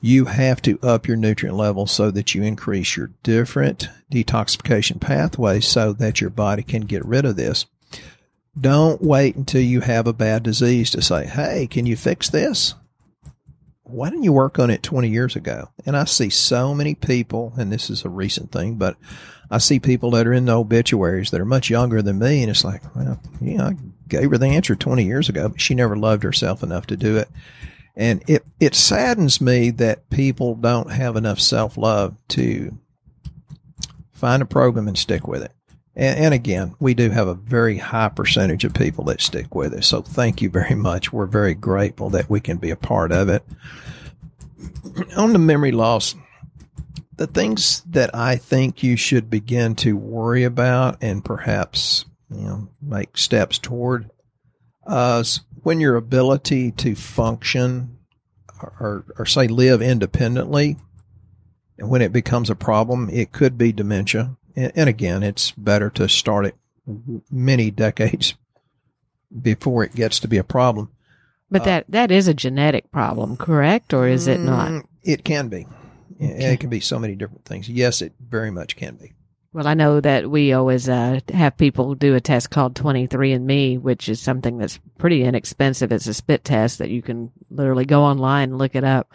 you 0.00 0.26
have 0.26 0.60
to 0.62 0.78
up 0.82 1.08
your 1.08 1.16
nutrient 1.16 1.56
levels 1.56 1.90
so 1.90 2.10
that 2.10 2.34
you 2.34 2.42
increase 2.42 2.96
your 2.96 3.10
different 3.22 3.88
detoxification 4.12 5.00
pathways 5.00 5.66
so 5.66 5.92
that 5.94 6.20
your 6.20 6.30
body 6.30 6.62
can 6.62 6.82
get 6.82 7.04
rid 7.04 7.24
of 7.24 7.36
this. 7.36 7.66
Don't 8.58 9.02
wait 9.02 9.36
until 9.36 9.60
you 9.60 9.80
have 9.80 10.06
a 10.06 10.12
bad 10.12 10.42
disease 10.42 10.90
to 10.90 11.02
say, 11.02 11.26
Hey, 11.26 11.66
can 11.66 11.86
you 11.86 11.96
fix 11.96 12.28
this? 12.28 12.74
Why 13.82 14.10
didn't 14.10 14.24
you 14.24 14.32
work 14.32 14.58
on 14.58 14.70
it 14.70 14.82
20 14.82 15.08
years 15.08 15.36
ago? 15.36 15.70
And 15.84 15.96
I 15.96 16.04
see 16.04 16.30
so 16.30 16.74
many 16.74 16.94
people, 16.94 17.52
and 17.56 17.72
this 17.72 17.88
is 17.88 18.04
a 18.04 18.08
recent 18.08 18.50
thing, 18.50 18.76
but 18.76 18.96
I 19.50 19.58
see 19.58 19.78
people 19.78 20.10
that 20.12 20.26
are 20.26 20.32
in 20.32 20.46
the 20.46 20.58
obituaries 20.58 21.30
that 21.30 21.40
are 21.40 21.46
much 21.46 21.70
younger 21.70 22.02
than 22.02 22.18
me. 22.18 22.42
And 22.42 22.50
it's 22.50 22.64
like, 22.64 22.82
well, 22.96 23.20
yeah, 23.40 23.68
I 23.68 23.76
gave 24.08 24.30
her 24.30 24.38
the 24.38 24.46
answer 24.46 24.74
20 24.74 25.04
years 25.04 25.28
ago, 25.28 25.50
but 25.50 25.60
she 25.60 25.74
never 25.74 25.96
loved 25.96 26.24
herself 26.24 26.62
enough 26.62 26.86
to 26.86 26.96
do 26.96 27.16
it. 27.16 27.28
And 27.96 28.22
it, 28.28 28.44
it 28.60 28.74
saddens 28.74 29.40
me 29.40 29.70
that 29.70 30.10
people 30.10 30.54
don't 30.54 30.92
have 30.92 31.16
enough 31.16 31.40
self 31.40 31.78
love 31.78 32.16
to 32.28 32.76
find 34.12 34.42
a 34.42 34.46
program 34.46 34.86
and 34.86 34.98
stick 34.98 35.26
with 35.26 35.42
it. 35.42 35.52
And, 35.94 36.18
and, 36.26 36.34
again, 36.34 36.74
we 36.78 36.92
do 36.92 37.08
have 37.08 37.26
a 37.26 37.34
very 37.34 37.78
high 37.78 38.10
percentage 38.10 38.64
of 38.64 38.74
people 38.74 39.04
that 39.04 39.22
stick 39.22 39.54
with 39.54 39.72
it. 39.72 39.82
So 39.84 40.02
thank 40.02 40.42
you 40.42 40.50
very 40.50 40.74
much. 40.74 41.10
We're 41.10 41.26
very 41.26 41.54
grateful 41.54 42.10
that 42.10 42.28
we 42.28 42.40
can 42.40 42.58
be 42.58 42.70
a 42.70 42.76
part 42.76 43.12
of 43.12 43.30
it. 43.30 43.42
On 45.16 45.32
the 45.32 45.38
memory 45.38 45.72
loss, 45.72 46.14
the 47.16 47.26
things 47.26 47.80
that 47.88 48.14
I 48.14 48.36
think 48.36 48.82
you 48.82 48.96
should 48.96 49.30
begin 49.30 49.74
to 49.76 49.96
worry 49.96 50.44
about 50.44 50.98
and 51.02 51.24
perhaps, 51.24 52.04
you 52.30 52.42
know, 52.42 52.68
make 52.82 53.16
steps 53.16 53.58
toward 53.58 54.10
uh, 54.86 55.24
when 55.66 55.80
your 55.80 55.96
ability 55.96 56.70
to 56.70 56.94
function 56.94 57.98
or, 58.62 59.04
or 59.18 59.26
say 59.26 59.48
live 59.48 59.82
independently 59.82 60.76
And 61.76 61.90
when 61.90 62.02
it 62.02 62.12
becomes 62.12 62.48
a 62.50 62.54
problem, 62.54 63.10
it 63.10 63.32
could 63.32 63.58
be 63.58 63.72
dementia. 63.72 64.36
And, 64.54 64.70
and 64.76 64.88
again, 64.88 65.24
it's 65.24 65.50
better 65.50 65.90
to 65.90 66.08
start 66.08 66.46
it 66.46 66.54
many 67.30 67.72
decades 67.72 68.34
before 69.42 69.82
it 69.82 69.94
gets 69.96 70.20
to 70.20 70.28
be 70.28 70.38
a 70.38 70.44
problem. 70.44 70.90
But 71.50 71.64
that 71.64 71.84
that 71.88 72.10
is 72.12 72.28
a 72.28 72.34
genetic 72.34 72.90
problem, 72.92 73.36
correct, 73.36 73.92
or 73.92 74.06
is 74.06 74.28
it 74.28 74.38
not? 74.40 74.70
Mm, 74.70 74.84
It 75.02 75.24
can 75.24 75.48
be. 75.48 75.66
Okay. 76.22 76.54
It 76.54 76.60
can 76.60 76.70
be 76.70 76.80
so 76.80 76.98
many 76.98 77.16
different 77.16 77.44
things. 77.44 77.68
Yes, 77.68 78.02
it 78.02 78.12
very 78.20 78.50
much 78.50 78.76
can 78.76 78.94
be. 78.96 79.14
Well, 79.56 79.66
I 79.66 79.72
know 79.72 80.02
that 80.02 80.30
we 80.30 80.52
always 80.52 80.86
uh, 80.86 81.20
have 81.32 81.56
people 81.56 81.94
do 81.94 82.14
a 82.14 82.20
test 82.20 82.50
called 82.50 82.74
23andMe, 82.74 83.80
which 83.80 84.06
is 84.06 84.20
something 84.20 84.58
that's 84.58 84.78
pretty 84.98 85.22
inexpensive. 85.22 85.90
It's 85.90 86.06
a 86.06 86.12
spit 86.12 86.44
test 86.44 86.78
that 86.78 86.90
you 86.90 87.00
can 87.00 87.32
literally 87.48 87.86
go 87.86 88.02
online 88.02 88.50
and 88.50 88.58
look 88.58 88.74
it 88.74 88.84
up. 88.84 89.10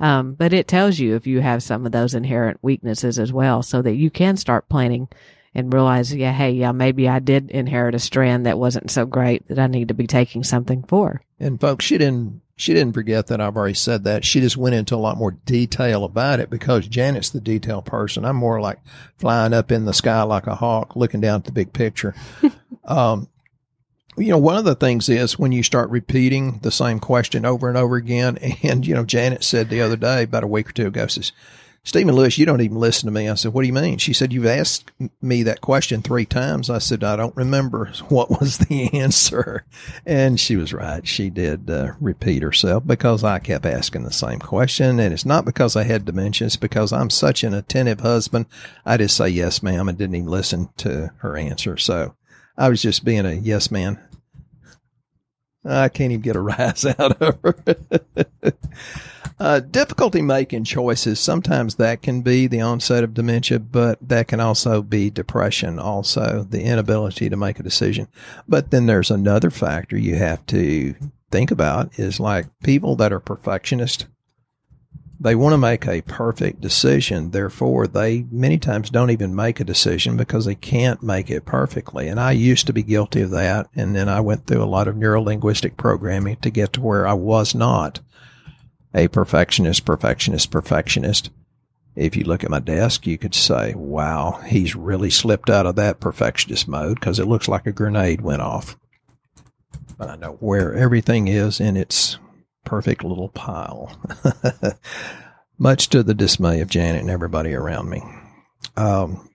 Um, 0.00 0.32
but 0.32 0.54
it 0.54 0.66
tells 0.66 0.98
you 0.98 1.14
if 1.14 1.26
you 1.26 1.42
have 1.42 1.62
some 1.62 1.84
of 1.84 1.92
those 1.92 2.14
inherent 2.14 2.58
weaknesses 2.62 3.18
as 3.18 3.34
well, 3.34 3.62
so 3.62 3.82
that 3.82 3.96
you 3.96 4.10
can 4.10 4.38
start 4.38 4.70
planning 4.70 5.08
and 5.54 5.70
realize, 5.70 6.14
yeah, 6.14 6.32
hey, 6.32 6.52
yeah, 6.52 6.72
maybe 6.72 7.06
I 7.06 7.18
did 7.18 7.50
inherit 7.50 7.94
a 7.94 7.98
strand 7.98 8.46
that 8.46 8.58
wasn't 8.58 8.90
so 8.90 9.04
great 9.04 9.46
that 9.48 9.58
I 9.58 9.66
need 9.66 9.88
to 9.88 9.94
be 9.94 10.06
taking 10.06 10.42
something 10.42 10.84
for. 10.84 11.20
And 11.38 11.60
folks, 11.60 11.84
she 11.84 11.98
didn't 11.98 12.40
she 12.56 12.74
didn't 12.74 12.92
forget 12.92 13.26
that 13.28 13.40
I've 13.40 13.56
already 13.56 13.74
said 13.74 14.04
that. 14.04 14.24
She 14.24 14.40
just 14.40 14.56
went 14.56 14.74
into 14.74 14.94
a 14.94 14.96
lot 14.96 15.16
more 15.16 15.32
detail 15.32 16.04
about 16.04 16.40
it 16.40 16.50
because 16.50 16.86
Janet's 16.86 17.30
the 17.30 17.40
detail 17.40 17.82
person. 17.82 18.24
I'm 18.24 18.36
more 18.36 18.60
like 18.60 18.78
flying 19.16 19.52
up 19.52 19.72
in 19.72 19.84
the 19.84 19.94
sky 19.94 20.22
like 20.22 20.46
a 20.46 20.54
hawk, 20.54 20.94
looking 20.94 21.20
down 21.20 21.36
at 21.36 21.44
the 21.44 21.52
big 21.52 21.72
picture. 21.72 22.14
um, 22.84 23.28
you 24.16 24.28
know, 24.28 24.38
one 24.38 24.56
of 24.56 24.64
the 24.64 24.74
things 24.74 25.08
is 25.08 25.38
when 25.38 25.52
you 25.52 25.62
start 25.62 25.88
repeating 25.90 26.58
the 26.62 26.70
same 26.70 27.00
question 27.00 27.46
over 27.46 27.68
and 27.68 27.78
over 27.78 27.96
again. 27.96 28.38
And, 28.62 28.86
you 28.86 28.94
know, 28.94 29.04
Janet 29.04 29.42
said 29.42 29.68
the 29.68 29.80
other 29.80 29.96
day, 29.96 30.24
about 30.24 30.44
a 30.44 30.48
week 30.48 30.68
or 30.68 30.72
two 30.72 30.86
ago, 30.86 31.06
says, 31.06 31.32
Stephen 31.84 32.14
Lewis, 32.14 32.38
you 32.38 32.46
don't 32.46 32.60
even 32.60 32.78
listen 32.78 33.08
to 33.08 33.12
me. 33.12 33.28
I 33.28 33.34
said, 33.34 33.52
what 33.52 33.62
do 33.62 33.66
you 33.66 33.72
mean? 33.72 33.98
She 33.98 34.12
said, 34.12 34.32
you've 34.32 34.46
asked 34.46 34.92
me 35.20 35.42
that 35.42 35.60
question 35.60 36.00
three 36.00 36.24
times. 36.24 36.70
I 36.70 36.78
said, 36.78 37.02
I 37.02 37.16
don't 37.16 37.36
remember 37.36 37.86
what 38.08 38.30
was 38.40 38.58
the 38.58 38.88
answer. 39.00 39.64
And 40.06 40.38
she 40.38 40.54
was 40.54 40.72
right. 40.72 41.06
She 41.06 41.28
did 41.28 41.68
uh, 41.68 41.94
repeat 42.00 42.44
herself 42.44 42.86
because 42.86 43.24
I 43.24 43.40
kept 43.40 43.66
asking 43.66 44.04
the 44.04 44.12
same 44.12 44.38
question. 44.38 45.00
And 45.00 45.12
it's 45.12 45.26
not 45.26 45.44
because 45.44 45.74
I 45.74 45.82
had 45.82 46.04
dementia. 46.04 46.46
It's 46.46 46.56
because 46.56 46.92
I'm 46.92 47.10
such 47.10 47.42
an 47.42 47.52
attentive 47.52 48.00
husband. 48.00 48.46
I 48.86 48.96
just 48.96 49.16
say, 49.16 49.30
yes, 49.30 49.60
ma'am, 49.60 49.88
and 49.88 49.98
didn't 49.98 50.14
even 50.14 50.30
listen 50.30 50.68
to 50.78 51.12
her 51.18 51.36
answer. 51.36 51.76
So 51.76 52.14
I 52.56 52.68
was 52.68 52.80
just 52.80 53.04
being 53.04 53.26
a 53.26 53.32
yes 53.32 53.72
man. 53.72 53.98
I 55.64 55.88
can't 55.88 56.12
even 56.12 56.22
get 56.22 56.36
a 56.36 56.40
rise 56.42 56.84
out 56.84 57.20
of 57.20 57.40
her. 57.42 57.56
Uh, 59.42 59.58
difficulty 59.58 60.22
making 60.22 60.62
choices. 60.62 61.18
Sometimes 61.18 61.74
that 61.74 62.00
can 62.00 62.22
be 62.22 62.46
the 62.46 62.60
onset 62.60 63.02
of 63.02 63.12
dementia, 63.12 63.58
but 63.58 63.98
that 64.00 64.28
can 64.28 64.38
also 64.38 64.82
be 64.82 65.10
depression, 65.10 65.80
also 65.80 66.46
the 66.48 66.62
inability 66.62 67.28
to 67.28 67.36
make 67.36 67.58
a 67.58 67.64
decision. 67.64 68.06
But 68.46 68.70
then 68.70 68.86
there's 68.86 69.10
another 69.10 69.50
factor 69.50 69.98
you 69.98 70.14
have 70.14 70.46
to 70.46 70.94
think 71.32 71.50
about 71.50 71.98
is 71.98 72.20
like 72.20 72.46
people 72.62 72.94
that 72.96 73.12
are 73.12 73.18
perfectionists. 73.18 74.06
They 75.18 75.34
want 75.34 75.54
to 75.54 75.58
make 75.58 75.88
a 75.88 76.02
perfect 76.02 76.60
decision. 76.60 77.32
Therefore, 77.32 77.88
they 77.88 78.24
many 78.30 78.58
times 78.58 78.90
don't 78.90 79.10
even 79.10 79.34
make 79.34 79.58
a 79.58 79.64
decision 79.64 80.16
because 80.16 80.44
they 80.44 80.54
can't 80.54 81.02
make 81.02 81.30
it 81.30 81.44
perfectly. 81.44 82.06
And 82.06 82.20
I 82.20 82.30
used 82.30 82.68
to 82.68 82.72
be 82.72 82.84
guilty 82.84 83.22
of 83.22 83.30
that. 83.30 83.68
And 83.74 83.96
then 83.96 84.08
I 84.08 84.20
went 84.20 84.46
through 84.46 84.62
a 84.62 84.66
lot 84.66 84.86
of 84.86 84.96
neuro 84.96 85.20
linguistic 85.20 85.76
programming 85.76 86.36
to 86.36 86.50
get 86.50 86.72
to 86.74 86.80
where 86.80 87.08
I 87.08 87.14
was 87.14 87.56
not 87.56 87.98
a 88.94 89.08
perfectionist, 89.08 89.84
perfectionist, 89.84 90.50
perfectionist. 90.50 91.30
If 91.94 92.16
you 92.16 92.24
look 92.24 92.42
at 92.42 92.50
my 92.50 92.58
desk, 92.58 93.06
you 93.06 93.18
could 93.18 93.34
say, 93.34 93.74
wow, 93.74 94.40
he's 94.46 94.74
really 94.74 95.10
slipped 95.10 95.50
out 95.50 95.66
of 95.66 95.76
that 95.76 96.00
perfectionist 96.00 96.66
mode 96.66 96.98
because 96.98 97.18
it 97.18 97.28
looks 97.28 97.48
like 97.48 97.66
a 97.66 97.72
grenade 97.72 98.22
went 98.22 98.42
off. 98.42 98.78
But 99.98 100.08
I 100.08 100.16
know 100.16 100.36
where 100.40 100.74
everything 100.74 101.28
is 101.28 101.60
in 101.60 101.76
its 101.76 102.18
perfect 102.64 103.04
little 103.04 103.28
pile, 103.28 103.94
much 105.58 105.88
to 105.88 106.02
the 106.02 106.14
dismay 106.14 106.60
of 106.60 106.70
Janet 106.70 107.02
and 107.02 107.10
everybody 107.10 107.52
around 107.52 107.90
me. 107.90 108.02
Um, 108.76 109.28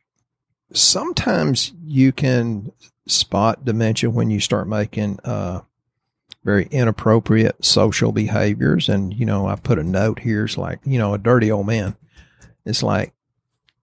sometimes 0.74 1.74
you 1.86 2.12
can 2.12 2.72
spot 3.08 3.66
dementia 3.66 4.10
when 4.10 4.30
you 4.30 4.40
start 4.40 4.68
making 4.68 5.20
uh, 5.24 5.62
very 6.48 6.66
inappropriate 6.72 7.66
social 7.66 8.13
behaviors. 8.13 8.88
And, 8.88 9.13
you 9.13 9.25
know, 9.25 9.48
I 9.48 9.56
put 9.58 9.80
a 9.80 9.84
note 9.84 10.20
here. 10.20 10.46
It's 10.46 10.58
like, 10.58 10.80
you 10.86 10.98
know, 10.98 11.13
a 11.13 11.18
dirty 11.18 11.51
old 11.51 11.68
man. 11.68 11.98
It's 12.66 12.82
like, 12.82 13.12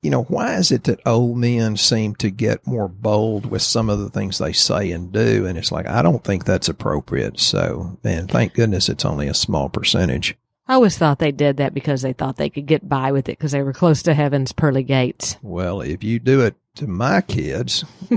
you 0.00 0.08
know, 0.08 0.22
why 0.22 0.54
is 0.54 0.72
it 0.72 0.84
that 0.84 1.00
old 1.04 1.36
men 1.36 1.76
seem 1.76 2.14
to 2.14 2.30
get 2.30 2.66
more 2.66 2.88
bold 2.88 3.44
with 3.44 3.60
some 3.60 3.90
of 3.90 3.98
the 3.98 4.08
things 4.08 4.38
they 4.38 4.54
say 4.54 4.90
and 4.92 5.12
do? 5.12 5.44
And 5.44 5.58
it's 5.58 5.70
like, 5.70 5.86
I 5.86 6.00
don't 6.00 6.24
think 6.24 6.46
that's 6.46 6.70
appropriate. 6.70 7.38
So, 7.38 7.98
and 8.02 8.30
thank 8.30 8.54
goodness 8.54 8.88
it's 8.88 9.04
only 9.04 9.28
a 9.28 9.34
small 9.34 9.68
percentage. 9.68 10.34
I 10.66 10.72
always 10.72 10.96
thought 10.96 11.18
they 11.18 11.32
did 11.32 11.58
that 11.58 11.74
because 11.74 12.00
they 12.00 12.14
thought 12.14 12.36
they 12.36 12.48
could 12.48 12.64
get 12.64 12.88
by 12.88 13.12
with 13.12 13.28
it 13.28 13.36
because 13.36 13.52
they 13.52 13.62
were 13.62 13.74
close 13.74 14.02
to 14.04 14.14
heaven's 14.14 14.52
pearly 14.52 14.84
gates. 14.84 15.36
Well, 15.42 15.82
if 15.82 16.02
you 16.02 16.18
do 16.18 16.40
it 16.40 16.54
to 16.76 16.86
my 16.86 17.20
kids, 17.20 17.84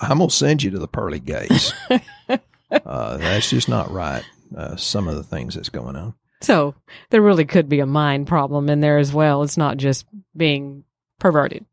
I'm 0.00 0.16
going 0.16 0.30
to 0.30 0.34
send 0.34 0.62
you 0.62 0.70
to 0.70 0.78
the 0.78 0.88
pearly 0.88 1.20
gates. 1.20 1.74
Uh, 2.84 3.16
that's 3.16 3.50
just 3.50 3.68
not 3.68 3.90
right. 3.90 4.24
Uh, 4.56 4.76
some 4.76 5.08
of 5.08 5.16
the 5.16 5.22
things 5.24 5.54
that's 5.54 5.68
going 5.68 5.96
on. 5.96 6.14
So 6.42 6.74
there 7.10 7.22
really 7.22 7.44
could 7.46 7.68
be 7.68 7.80
a 7.80 7.86
mind 7.86 8.26
problem 8.26 8.68
in 8.68 8.80
there 8.80 8.98
as 8.98 9.12
well. 9.12 9.42
It's 9.42 9.56
not 9.56 9.76
just 9.78 10.06
being 10.36 10.84
perverted. 11.18 11.64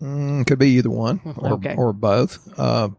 Mm, 0.00 0.46
could 0.46 0.58
be 0.58 0.70
either 0.70 0.90
one 0.90 1.20
or, 1.36 1.52
Okay. 1.54 1.74
or 1.76 1.92
both. 1.92 2.38
Uh, 2.58 2.90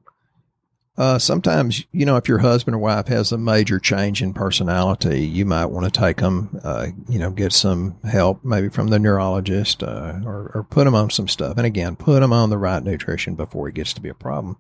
uh, 0.98 1.20
sometimes, 1.20 1.84
you 1.92 2.06
know, 2.06 2.16
if 2.16 2.28
your 2.30 2.38
husband 2.38 2.74
or 2.76 2.80
wife 2.80 3.08
has 3.08 3.32
a 3.34 3.38
major 3.38 3.80
change 3.80 4.22
in 4.22 4.34
personality, 4.34 5.26
you 5.26 5.46
might 5.46 5.66
want 5.66 5.86
to 5.86 6.00
take 6.00 6.18
them, 6.18 6.58
uh, 6.64 6.88
you 7.10 7.20
know, 7.20 7.32
get 7.32 7.52
some 7.52 7.98
help 8.10 8.44
maybe 8.46 8.70
from 8.70 8.88
the 8.88 9.00
neurologist 9.00 9.84
uh, 9.84 10.14
or, 10.26 10.52
or 10.54 10.66
put 10.70 10.86
them 10.86 10.96
on 10.96 11.10
some 11.10 11.28
stuff. 11.28 11.58
And 11.58 11.66
again, 11.66 11.96
put 11.98 12.22
them 12.22 12.32
on 12.32 12.50
the 12.50 12.58
right 12.58 12.82
nutrition 12.82 13.36
before 13.36 13.68
it 13.68 13.76
gets 13.76 13.94
to 13.94 14.02
be 14.02 14.10
a 14.10 14.14
problem. 14.14 14.58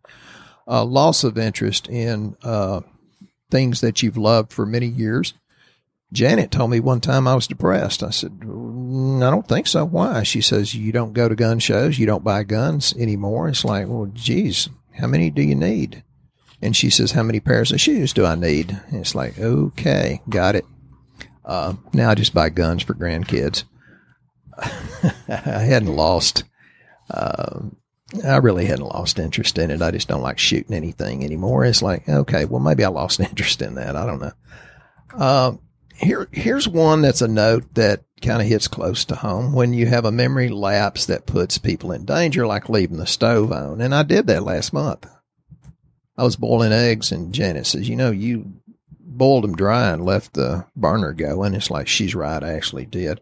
Uh, 0.67 0.83
loss 0.83 1.23
of 1.23 1.37
interest 1.37 1.87
in 1.87 2.35
uh, 2.43 2.81
things 3.51 3.81
that 3.81 4.01
you've 4.01 4.17
loved 4.17 4.51
for 4.51 4.65
many 4.65 4.87
years. 4.87 5.33
Janet 6.11 6.49
told 6.51 6.71
me 6.71 6.79
one 6.79 7.01
time 7.01 7.27
I 7.27 7.35
was 7.35 7.47
depressed. 7.47 8.01
I 8.01 8.09
said, 8.09 8.39
"Mm, 8.39 9.25
I 9.25 9.29
don't 9.29 9.47
think 9.47 9.67
so. 9.67 9.85
Why? 9.85 10.23
She 10.23 10.41
says, 10.41 10.73
You 10.73 10.91
don't 10.91 11.13
go 11.13 11.27
to 11.27 11.35
gun 11.35 11.59
shows. 11.59 11.99
You 11.99 12.05
don't 12.05 12.23
buy 12.23 12.43
guns 12.43 12.93
anymore. 12.97 13.49
It's 13.49 13.65
like, 13.65 13.87
Well, 13.87 14.09
geez, 14.13 14.69
how 14.97 15.07
many 15.07 15.29
do 15.29 15.41
you 15.41 15.55
need? 15.55 16.03
And 16.61 16.75
she 16.75 16.89
says, 16.89 17.11
How 17.11 17.23
many 17.23 17.39
pairs 17.39 17.71
of 17.71 17.81
shoes 17.81 18.13
do 18.13 18.25
I 18.25 18.35
need? 18.35 18.71
And 18.87 19.01
it's 19.01 19.15
like, 19.15 19.37
Okay, 19.37 20.21
got 20.29 20.55
it. 20.55 20.65
Uh, 21.43 21.73
now 21.93 22.09
I 22.09 22.15
just 22.15 22.33
buy 22.33 22.49
guns 22.49 22.81
for 22.81 22.93
grandkids. 22.93 23.63
I 24.57 25.63
hadn't 25.67 25.95
lost, 25.95 26.43
uh, 27.11 27.59
I 28.23 28.37
really 28.37 28.65
hadn't 28.65 28.85
lost 28.85 29.17
interest 29.19 29.57
in 29.57 29.71
it. 29.71 29.81
I 29.81 29.91
just 29.91 30.07
don't 30.07 30.21
like 30.21 30.37
shooting 30.37 30.75
anything 30.75 31.23
anymore. 31.23 31.65
It's 31.65 31.81
like, 31.81 32.07
okay, 32.07 32.45
well, 32.45 32.61
maybe 32.61 32.83
I 32.83 32.89
lost 32.89 33.19
interest 33.19 33.61
in 33.61 33.75
that. 33.75 33.95
I 33.95 34.05
don't 34.05 34.21
know. 34.21 34.31
Um, 35.13 35.59
here, 35.95 36.27
here's 36.31 36.67
one 36.67 37.01
that's 37.01 37.21
a 37.21 37.27
note 37.27 37.73
that 37.73 38.03
kind 38.21 38.41
of 38.41 38.47
hits 38.47 38.67
close 38.67 39.05
to 39.05 39.15
home. 39.15 39.53
When 39.53 39.73
you 39.73 39.87
have 39.87 40.05
a 40.05 40.11
memory 40.11 40.49
lapse 40.49 41.05
that 41.05 41.25
puts 41.25 41.57
people 41.57 41.91
in 41.91 42.05
danger, 42.05 42.45
like 42.45 42.69
leaving 42.69 42.97
the 42.97 43.07
stove 43.07 43.51
on, 43.51 43.81
and 43.81 43.95
I 43.95 44.03
did 44.03 44.27
that 44.27 44.43
last 44.43 44.73
month. 44.73 45.07
I 46.17 46.23
was 46.23 46.35
boiling 46.35 46.71
eggs, 46.71 47.11
and 47.11 47.33
Janet 47.33 47.65
says, 47.67 47.89
"You 47.89 47.95
know, 47.95 48.11
you 48.11 48.53
boiled 48.99 49.43
them 49.43 49.55
dry 49.55 49.91
and 49.91 50.05
left 50.05 50.33
the 50.33 50.65
burner 50.75 51.13
going." 51.13 51.53
It's 51.53 51.71
like 51.71 51.87
she's 51.87 52.15
right. 52.15 52.43
I 52.43 52.53
actually 52.53 52.85
did. 52.85 53.21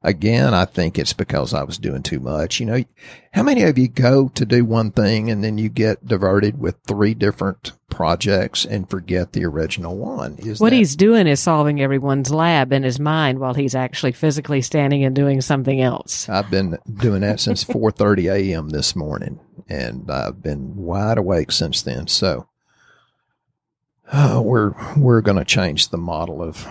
Again, 0.00 0.54
I 0.54 0.64
think 0.64 0.96
it's 0.96 1.12
because 1.12 1.52
I 1.52 1.64
was 1.64 1.76
doing 1.76 2.04
too 2.04 2.20
much. 2.20 2.60
You 2.60 2.66
know, 2.66 2.84
how 3.32 3.42
many 3.42 3.64
of 3.64 3.76
you 3.76 3.88
go 3.88 4.28
to 4.28 4.46
do 4.46 4.64
one 4.64 4.92
thing 4.92 5.28
and 5.28 5.42
then 5.42 5.58
you 5.58 5.68
get 5.68 6.06
diverted 6.06 6.56
with 6.60 6.76
three 6.86 7.14
different 7.14 7.72
projects 7.90 8.64
and 8.64 8.88
forget 8.88 9.32
the 9.32 9.44
original 9.44 9.96
one? 9.96 10.36
Is 10.38 10.60
What 10.60 10.70
that- 10.70 10.76
he's 10.76 10.94
doing 10.94 11.26
is 11.26 11.40
solving 11.40 11.80
everyone's 11.82 12.30
lab 12.30 12.72
in 12.72 12.84
his 12.84 13.00
mind 13.00 13.40
while 13.40 13.54
he's 13.54 13.74
actually 13.74 14.12
physically 14.12 14.62
standing 14.62 15.02
and 15.04 15.16
doing 15.16 15.40
something 15.40 15.80
else. 15.82 16.28
I've 16.28 16.48
been 16.50 16.78
doing 16.94 17.22
that 17.22 17.40
since 17.40 17.64
4:30 17.68 18.28
a.m. 18.32 18.68
this 18.68 18.94
morning, 18.94 19.40
and 19.68 20.08
I've 20.08 20.40
been 20.40 20.76
wide 20.76 21.18
awake 21.18 21.50
since 21.50 21.82
then. 21.82 22.06
So 22.06 22.46
uh, 24.12 24.40
we're 24.44 24.74
we're 24.96 25.22
going 25.22 25.38
to 25.38 25.44
change 25.44 25.88
the 25.88 25.98
model 25.98 26.40
of 26.40 26.66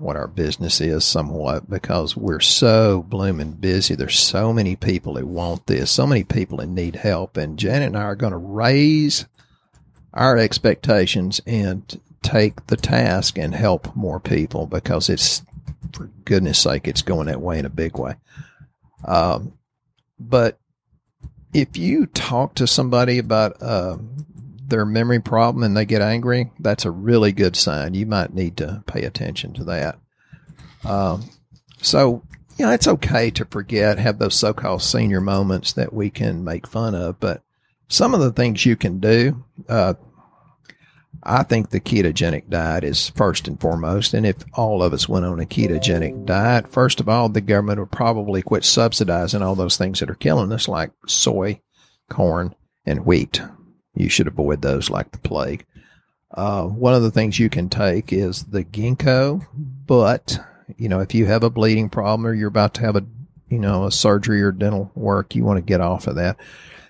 what 0.00 0.16
our 0.16 0.26
business 0.26 0.80
is 0.80 1.04
somewhat 1.04 1.68
because 1.68 2.16
we're 2.16 2.40
so 2.40 3.02
blooming 3.02 3.52
busy. 3.52 3.94
There's 3.94 4.18
so 4.18 4.52
many 4.52 4.76
people 4.76 5.14
that 5.14 5.26
want 5.26 5.66
this, 5.66 5.90
so 5.90 6.06
many 6.06 6.24
people 6.24 6.58
that 6.58 6.68
need 6.68 6.96
help, 6.96 7.36
and 7.36 7.58
Janet 7.58 7.88
and 7.88 7.98
I 7.98 8.02
are 8.02 8.16
going 8.16 8.32
to 8.32 8.38
raise 8.38 9.26
our 10.12 10.36
expectations 10.36 11.40
and 11.46 12.00
take 12.22 12.66
the 12.66 12.76
task 12.76 13.38
and 13.38 13.54
help 13.54 13.94
more 13.94 14.20
people 14.20 14.66
because 14.66 15.08
it's 15.08 15.42
for 15.92 16.10
goodness 16.24 16.58
sake 16.58 16.86
it's 16.86 17.02
going 17.02 17.26
that 17.26 17.40
way 17.40 17.58
in 17.58 17.66
a 17.66 17.70
big 17.70 17.96
way. 17.98 18.14
Um, 19.04 19.54
but 20.18 20.58
if 21.52 21.76
you 21.76 22.06
talk 22.06 22.54
to 22.54 22.66
somebody 22.66 23.18
about 23.18 23.60
uh, 23.62 23.96
their 24.70 24.86
memory 24.86 25.20
problem 25.20 25.62
and 25.62 25.76
they 25.76 25.84
get 25.84 26.02
angry, 26.02 26.50
that's 26.58 26.84
a 26.84 26.90
really 26.90 27.32
good 27.32 27.56
sign. 27.56 27.94
You 27.94 28.06
might 28.06 28.32
need 28.32 28.56
to 28.58 28.82
pay 28.86 29.02
attention 29.02 29.52
to 29.54 29.64
that. 29.64 29.98
Um, 30.84 31.28
so, 31.82 32.22
you 32.56 32.66
know, 32.66 32.72
it's 32.72 32.88
okay 32.88 33.30
to 33.32 33.44
forget, 33.44 33.98
have 33.98 34.18
those 34.18 34.34
so 34.34 34.52
called 34.52 34.82
senior 34.82 35.20
moments 35.20 35.72
that 35.74 35.92
we 35.92 36.10
can 36.10 36.44
make 36.44 36.66
fun 36.66 36.94
of, 36.94 37.20
but 37.20 37.42
some 37.88 38.14
of 38.14 38.20
the 38.20 38.32
things 38.32 38.64
you 38.64 38.76
can 38.76 39.00
do, 39.00 39.44
uh, 39.68 39.94
I 41.22 41.42
think 41.42 41.68
the 41.68 41.80
ketogenic 41.80 42.48
diet 42.48 42.84
is 42.84 43.10
first 43.10 43.46
and 43.46 43.60
foremost. 43.60 44.14
And 44.14 44.24
if 44.24 44.36
all 44.54 44.82
of 44.82 44.94
us 44.94 45.08
went 45.08 45.26
on 45.26 45.40
a 45.40 45.44
ketogenic 45.44 46.24
diet, 46.24 46.68
first 46.68 47.00
of 47.00 47.08
all, 47.08 47.28
the 47.28 47.42
government 47.42 47.78
would 47.78 47.90
probably 47.90 48.42
quit 48.42 48.64
subsidizing 48.64 49.42
all 49.42 49.54
those 49.54 49.76
things 49.76 50.00
that 50.00 50.08
are 50.08 50.14
killing 50.14 50.52
us, 50.52 50.66
like 50.66 50.92
soy, 51.06 51.60
corn, 52.08 52.54
and 52.86 53.04
wheat. 53.04 53.42
You 53.94 54.08
should 54.08 54.26
avoid 54.26 54.62
those 54.62 54.90
like 54.90 55.10
the 55.12 55.18
plague. 55.18 55.64
Uh, 56.32 56.64
one 56.64 56.94
of 56.94 57.02
the 57.02 57.10
things 57.10 57.38
you 57.38 57.50
can 57.50 57.68
take 57.68 58.12
is 58.12 58.44
the 58.44 58.64
ginkgo, 58.64 59.46
but 59.86 60.38
you 60.76 60.88
know, 60.88 61.00
if 61.00 61.14
you 61.14 61.26
have 61.26 61.42
a 61.42 61.50
bleeding 61.50 61.88
problem 61.88 62.26
or 62.26 62.32
you're 62.34 62.48
about 62.48 62.74
to 62.74 62.82
have 62.82 62.96
a, 62.96 63.04
you 63.48 63.58
know, 63.58 63.86
a 63.86 63.90
surgery 63.90 64.40
or 64.40 64.52
dental 64.52 64.92
work, 64.94 65.34
you 65.34 65.44
want 65.44 65.56
to 65.58 65.62
get 65.62 65.80
off 65.80 66.06
of 66.06 66.14
that 66.16 66.36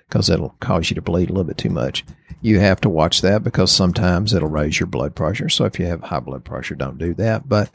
because 0.09 0.29
it'll 0.29 0.55
cause 0.61 0.91
you 0.91 0.95
to 0.97 1.03
bleed 1.03 1.31
a 1.31 1.33
little 1.33 1.45
bit 1.45 1.57
too 1.57 1.71
much. 1.71 2.05
You 2.43 2.59
have 2.61 2.81
to 2.83 2.89
watch 2.89 3.23
that 3.23 3.43
because 3.43 3.71
sometimes 3.71 4.35
it'll 4.35 4.49
raise 4.49 4.79
your 4.81 4.87
blood 4.87 5.15
pressure. 5.15 5.49
So 5.49 5.65
if 5.65 5.79
you 5.79 5.87
have 5.87 6.03
high 6.03 6.21
blood 6.21 6.45
pressure, 6.45 6.75
don't 6.75 6.99
do 6.99 7.15
that. 7.15 7.49
But 7.49 7.71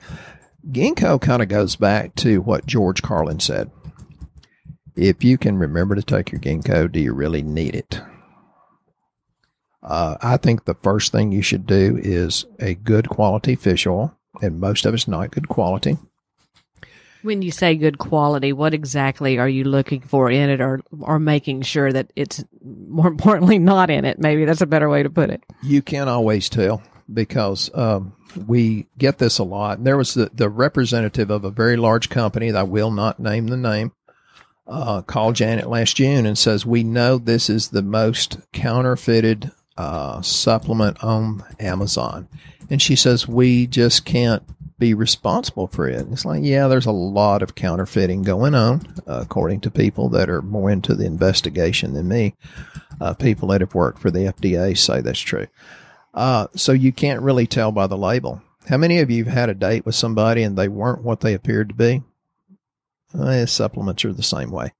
ginkgo 0.69 1.21
kind 1.21 1.41
of 1.41 1.47
goes 1.47 1.75
back 1.75 2.13
to 2.15 2.41
what 2.41 2.65
George 2.65 3.01
Carlin 3.01 3.39
said. 3.39 3.71
If 4.95 5.23
you 5.23 5.37
can 5.37 5.57
remember 5.57 5.95
to 5.95 6.03
take 6.03 6.31
your 6.31 6.41
ginkgo, 6.41 6.91
do 6.91 6.99
you 6.99 7.13
really 7.13 7.41
need 7.41 7.75
it? 7.75 8.01
Uh, 9.85 10.17
I 10.19 10.37
think 10.37 10.65
the 10.65 10.73
first 10.73 11.11
thing 11.11 11.31
you 11.31 11.43
should 11.43 11.67
do 11.67 11.99
is 12.01 12.45
a 12.59 12.73
good 12.73 13.07
quality 13.07 13.55
fish 13.55 13.85
oil, 13.85 14.17
and 14.41 14.59
most 14.59 14.85
of 14.85 14.95
it's 14.95 15.07
not 15.07 15.29
good 15.29 15.47
quality. 15.47 15.97
When 17.21 17.43
you 17.43 17.51
say 17.51 17.75
good 17.75 17.99
quality, 17.99 18.51
what 18.51 18.73
exactly 18.73 19.37
are 19.37 19.47
you 19.47 19.63
looking 19.63 20.01
for 20.01 20.29
in 20.31 20.49
it 20.49 20.59
or 20.59 20.81
or 21.01 21.19
making 21.19 21.61
sure 21.61 21.93
that 21.93 22.11
it's 22.15 22.43
more 22.63 23.07
importantly 23.15 23.59
not 23.59 23.91
in 23.91 24.05
it? 24.05 24.19
Maybe 24.19 24.45
that's 24.45 24.61
a 24.61 24.67
better 24.67 24.89
way 24.89 25.03
to 25.03 25.09
put 25.09 25.29
it. 25.29 25.43
You 25.61 25.83
can't 25.83 26.09
always 26.09 26.49
tell 26.49 26.81
because 27.13 27.69
um, 27.75 28.13
we 28.47 28.87
get 28.97 29.19
this 29.19 29.37
a 29.37 29.43
lot. 29.43 29.83
There 29.83 29.97
was 29.97 30.15
the, 30.15 30.31
the 30.33 30.49
representative 30.49 31.29
of 31.29 31.45
a 31.45 31.51
very 31.51 31.77
large 31.77 32.09
company 32.09 32.49
that 32.49 32.59
I 32.59 32.63
will 32.63 32.89
not 32.89 33.19
name 33.19 33.47
the 33.47 33.57
name 33.57 33.91
uh, 34.67 35.03
called 35.03 35.35
Janet 35.35 35.69
last 35.69 35.95
June 35.95 36.25
and 36.25 36.37
says, 36.37 36.65
We 36.65 36.83
know 36.83 37.17
this 37.17 37.49
is 37.49 37.69
the 37.69 37.83
most 37.83 38.39
counterfeited 38.51 39.51
uh, 39.77 40.21
supplement 40.21 41.03
on 41.03 41.43
Amazon. 41.59 42.27
And 42.69 42.81
she 42.81 42.95
says, 42.95 43.27
We 43.27 43.67
just 43.67 44.05
can't 44.05 44.43
be 44.77 44.93
responsible 44.93 45.67
for 45.67 45.87
it. 45.87 46.05
It's 46.11 46.25
like, 46.25 46.43
yeah, 46.43 46.67
there's 46.67 46.85
a 46.85 46.91
lot 46.91 47.41
of 47.41 47.55
counterfeiting 47.55 48.23
going 48.23 48.53
on, 48.53 48.85
uh, 49.07 49.21
according 49.21 49.61
to 49.61 49.71
people 49.71 50.09
that 50.09 50.29
are 50.29 50.41
more 50.41 50.69
into 50.69 50.95
the 50.95 51.05
investigation 51.05 51.93
than 51.93 52.07
me. 52.07 52.35
Uh, 52.99 53.13
people 53.13 53.49
that 53.49 53.61
have 53.61 53.75
worked 53.75 53.99
for 53.99 54.11
the 54.11 54.31
FDA 54.33 54.77
say 54.77 55.01
that's 55.01 55.19
true. 55.19 55.47
Uh, 56.13 56.47
so 56.55 56.71
you 56.71 56.91
can't 56.91 57.21
really 57.21 57.47
tell 57.47 57.71
by 57.71 57.87
the 57.87 57.97
label. 57.97 58.41
How 58.67 58.77
many 58.77 58.99
of 58.99 59.11
you 59.11 59.25
have 59.25 59.33
had 59.33 59.49
a 59.49 59.53
date 59.53 59.85
with 59.85 59.95
somebody 59.95 60.43
and 60.43 60.57
they 60.57 60.67
weren't 60.67 61.03
what 61.03 61.19
they 61.19 61.33
appeared 61.33 61.69
to 61.69 61.75
be? 61.75 62.03
Uh, 63.13 63.45
supplements 63.45 64.03
are 64.05 64.13
the 64.13 64.23
same 64.23 64.51
way. 64.51 64.73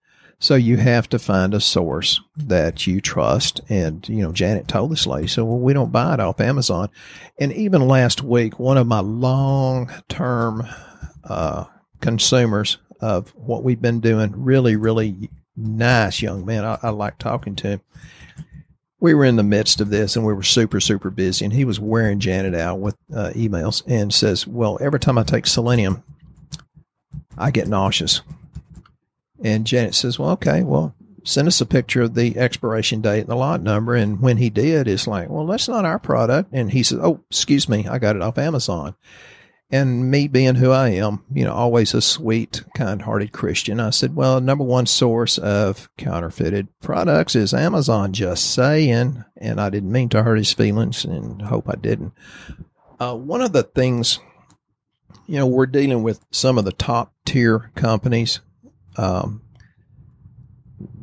So 0.45 0.53
you 0.53 0.77
have 0.77 1.09
to 1.09 1.17
find 1.17 1.55
a 1.55 1.59
source 1.59 2.21
that 2.37 2.85
you 2.85 3.01
trust. 3.01 3.61
And, 3.67 4.07
you 4.07 4.17
know, 4.17 4.31
Janet 4.31 4.67
told 4.67 4.91
this 4.91 5.07
lady, 5.07 5.25
so 5.25 5.43
well, 5.43 5.57
we 5.57 5.73
don't 5.73 5.91
buy 5.91 6.13
it 6.13 6.19
off 6.19 6.39
Amazon. 6.39 6.91
And 7.39 7.51
even 7.51 7.87
last 7.87 8.21
week, 8.21 8.59
one 8.59 8.77
of 8.77 8.85
my 8.85 8.99
long 8.99 9.91
term 10.07 10.67
uh, 11.23 11.65
consumers 11.99 12.77
of 13.01 13.33
what 13.35 13.63
we've 13.63 13.81
been 13.81 14.01
doing, 14.01 14.33
really, 14.35 14.75
really 14.75 15.31
nice 15.57 16.21
young 16.21 16.45
man. 16.45 16.63
I, 16.63 16.77
I 16.83 16.89
like 16.91 17.17
talking 17.17 17.55
to 17.55 17.67
him. 17.69 17.81
We 18.99 19.15
were 19.15 19.25
in 19.25 19.37
the 19.37 19.43
midst 19.43 19.81
of 19.81 19.89
this 19.89 20.15
and 20.15 20.27
we 20.27 20.33
were 20.33 20.43
super, 20.43 20.79
super 20.79 21.09
busy. 21.09 21.43
And 21.43 21.55
he 21.55 21.65
was 21.65 21.79
wearing 21.79 22.19
Janet 22.19 22.53
out 22.53 22.79
with 22.79 22.95
uh, 23.11 23.31
emails 23.33 23.81
and 23.87 24.13
says, 24.13 24.45
Well, 24.45 24.77
every 24.79 24.99
time 24.99 25.17
I 25.17 25.23
take 25.23 25.47
selenium, 25.47 26.03
I 27.35 27.49
get 27.49 27.67
nauseous. 27.67 28.21
And 29.43 29.65
Janet 29.67 29.95
says, 29.95 30.17
Well, 30.17 30.31
okay, 30.31 30.63
well, 30.63 30.95
send 31.23 31.47
us 31.47 31.59
a 31.59 31.65
picture 31.65 32.03
of 32.03 32.13
the 32.13 32.37
expiration 32.37 33.01
date 33.01 33.21
and 33.21 33.29
the 33.29 33.35
lot 33.35 33.61
number. 33.61 33.95
And 33.95 34.21
when 34.21 34.37
he 34.37 34.49
did, 34.49 34.87
it's 34.87 35.07
like, 35.07 35.29
Well, 35.29 35.45
that's 35.45 35.67
not 35.67 35.85
our 35.85 35.99
product. 35.99 36.49
And 36.53 36.71
he 36.71 36.83
says, 36.83 36.99
Oh, 37.01 37.21
excuse 37.29 37.67
me, 37.67 37.87
I 37.87 37.99
got 37.99 38.15
it 38.15 38.21
off 38.21 38.37
Amazon. 38.37 38.95
And 39.71 40.11
me 40.11 40.27
being 40.27 40.55
who 40.55 40.69
I 40.69 40.89
am, 40.89 41.23
you 41.33 41.43
know, 41.43 41.53
always 41.53 41.95
a 41.95 42.01
sweet, 42.01 42.63
kind 42.77 43.01
hearted 43.01 43.31
Christian, 43.31 43.79
I 43.79 43.89
said, 43.89 44.15
Well, 44.15 44.39
number 44.39 44.63
one 44.63 44.85
source 44.85 45.37
of 45.37 45.89
counterfeited 45.97 46.67
products 46.81 47.35
is 47.35 47.53
Amazon, 47.53 48.13
just 48.13 48.53
saying. 48.53 49.25
And 49.37 49.59
I 49.59 49.69
didn't 49.69 49.91
mean 49.91 50.09
to 50.09 50.23
hurt 50.23 50.37
his 50.37 50.53
feelings 50.53 51.03
and 51.03 51.41
hope 51.41 51.67
I 51.67 51.75
didn't. 51.75 52.13
Uh, 52.99 53.15
one 53.15 53.41
of 53.41 53.51
the 53.51 53.63
things, 53.63 54.19
you 55.27 55.37
know, 55.37 55.47
we're 55.47 55.65
dealing 55.65 56.03
with 56.03 56.23
some 56.31 56.57
of 56.57 56.63
the 56.63 56.71
top 56.71 57.13
tier 57.25 57.71
companies 57.75 58.39
um, 58.97 59.41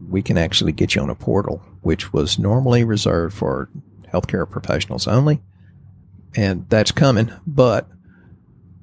we 0.08 0.22
can 0.22 0.36
actually 0.36 0.72
get 0.72 0.94
you 0.94 1.02
on 1.02 1.10
a 1.10 1.14
portal, 1.14 1.62
which 1.80 2.12
was 2.12 2.38
normally 2.38 2.84
reserved 2.84 3.34
for 3.34 3.68
healthcare 4.12 4.48
professionals 4.48 5.08
only. 5.08 5.42
And 6.36 6.68
that's 6.68 6.92
coming, 6.92 7.30
but 7.46 7.88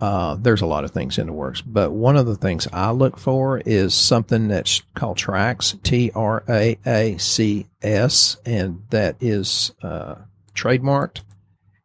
uh, 0.02 0.36
there's 0.36 0.62
a 0.62 0.68
lot 0.68 0.86
of 0.86 0.92
things 0.92 1.18
in 1.18 1.28
the 1.28 1.34
works. 1.34 1.62
But 1.62 1.92
one 1.92 2.16
of 2.16 2.26
the 2.26 2.36
things 2.36 2.68
I 2.72 2.92
look 2.92 3.18
for 3.18 3.60
is 3.60 3.94
something 3.94 4.48
that's 4.48 4.82
called 4.94 5.18
Traacs, 5.18 5.82
T 5.84 6.12
R 6.16 6.44
A 6.48 6.78
A 6.86 7.18
C 7.18 7.68
S, 7.82 8.38
and 8.46 8.84
that 8.92 9.18
is 9.20 9.74
uh, 9.84 10.16
trademarked, 10.56 11.22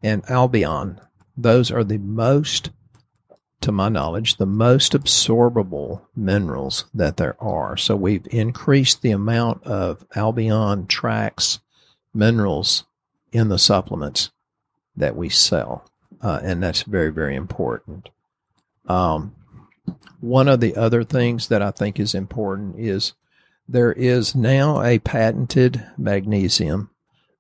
and 0.02 0.22
Albion. 0.30 1.00
Those 1.36 1.72
are 1.72 1.82
the 1.82 1.98
most 1.98 2.70
to 3.64 3.72
my 3.72 3.88
knowledge, 3.88 4.36
the 4.36 4.46
most 4.46 4.92
absorbable 4.92 6.02
minerals 6.14 6.84
that 6.92 7.16
there 7.16 7.36
are. 7.42 7.76
So 7.76 7.96
we've 7.96 8.26
increased 8.30 9.00
the 9.00 9.10
amount 9.10 9.64
of 9.64 10.06
Albion 10.14 10.86
Traacs 10.86 11.60
minerals 12.12 12.84
in 13.32 13.48
the 13.48 13.58
supplements 13.58 14.30
that 14.96 15.16
we 15.16 15.30
sell. 15.30 15.88
Uh, 16.20 16.40
and 16.42 16.62
that's 16.62 16.82
very, 16.82 17.10
very 17.10 17.34
important. 17.34 18.10
Um, 18.86 19.34
one 20.20 20.48
of 20.48 20.60
the 20.60 20.76
other 20.76 21.02
things 21.02 21.48
that 21.48 21.62
I 21.62 21.70
think 21.70 21.98
is 21.98 22.14
important 22.14 22.78
is 22.78 23.14
there 23.66 23.92
is 23.92 24.34
now 24.34 24.82
a 24.82 24.98
patented 24.98 25.86
magnesium 25.96 26.90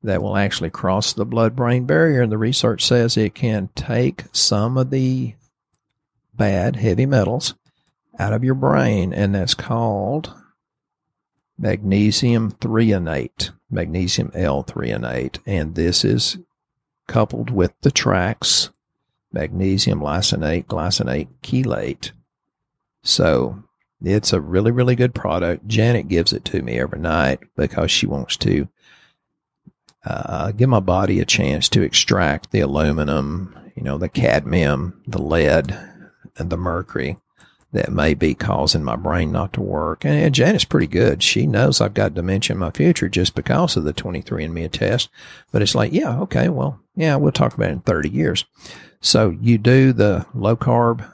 that 0.02 0.22
will 0.22 0.36
actually 0.36 0.70
cross 0.70 1.12
the 1.12 1.26
blood 1.26 1.54
brain 1.54 1.84
barrier. 1.84 2.22
And 2.22 2.32
the 2.32 2.38
research 2.38 2.84
says 2.84 3.16
it 3.16 3.34
can 3.34 3.68
take 3.74 4.24
some 4.32 4.78
of 4.78 4.90
the 4.90 5.34
bad 6.36 6.76
heavy 6.76 7.06
metals 7.06 7.54
out 8.18 8.32
of 8.32 8.44
your 8.44 8.54
brain, 8.54 9.12
and 9.12 9.34
that's 9.34 9.54
called 9.54 10.32
magnesium 11.58 12.52
threonate, 12.52 13.50
magnesium 13.70 14.30
L 14.34 14.64
threonate. 14.64 15.38
And 15.46 15.74
this 15.74 16.04
is 16.04 16.38
coupled 17.06 17.50
with 17.50 17.72
the 17.82 17.90
Traacs 17.90 18.70
magnesium 19.32 20.00
lysinate, 20.00 20.66
glycinate, 20.66 21.28
chelate. 21.42 22.12
So 23.02 23.62
it's 24.02 24.32
a 24.32 24.40
really, 24.40 24.70
really 24.70 24.94
good 24.94 25.14
product. 25.14 25.66
Janet 25.66 26.08
gives 26.08 26.32
it 26.32 26.44
to 26.46 26.62
me 26.62 26.78
every 26.78 27.00
night 27.00 27.40
because 27.56 27.90
she 27.90 28.06
wants 28.06 28.36
to 28.38 28.68
uh, 30.04 30.52
give 30.52 30.68
my 30.68 30.80
body 30.80 31.20
a 31.20 31.24
chance 31.24 31.68
to 31.70 31.82
extract 31.82 32.50
the 32.50 32.60
aluminum, 32.60 33.56
you 33.74 33.82
know, 33.82 33.98
the 33.98 34.08
cadmium, 34.08 35.02
the 35.06 35.20
lead, 35.20 35.93
the 36.36 36.56
mercury 36.56 37.16
that 37.72 37.92
may 37.92 38.14
be 38.14 38.34
causing 38.34 38.84
my 38.84 38.94
brain 38.94 39.32
not 39.32 39.52
to 39.52 39.60
work. 39.60 40.04
And, 40.04 40.32
Janet's 40.32 40.64
pretty 40.64 40.86
good. 40.86 41.22
She 41.22 41.44
knows 41.46 41.80
I've 41.80 41.92
got 41.92 42.14
dementia 42.14 42.54
in 42.54 42.60
my 42.60 42.70
future 42.70 43.08
just 43.08 43.34
because 43.34 43.76
of 43.76 43.82
the 43.82 43.92
23andMe 43.92 44.70
test. 44.70 45.08
But 45.50 45.60
it's 45.60 45.74
like, 45.74 45.92
yeah, 45.92 46.20
okay, 46.20 46.48
well, 46.48 46.80
yeah, 46.94 47.16
we'll 47.16 47.32
talk 47.32 47.54
about 47.54 47.70
it 47.70 47.72
in 47.72 47.80
30 47.80 48.10
years. 48.10 48.44
So 49.00 49.36
you 49.40 49.58
do 49.58 49.92
the 49.92 50.24
low 50.34 50.56
carb, 50.56 51.04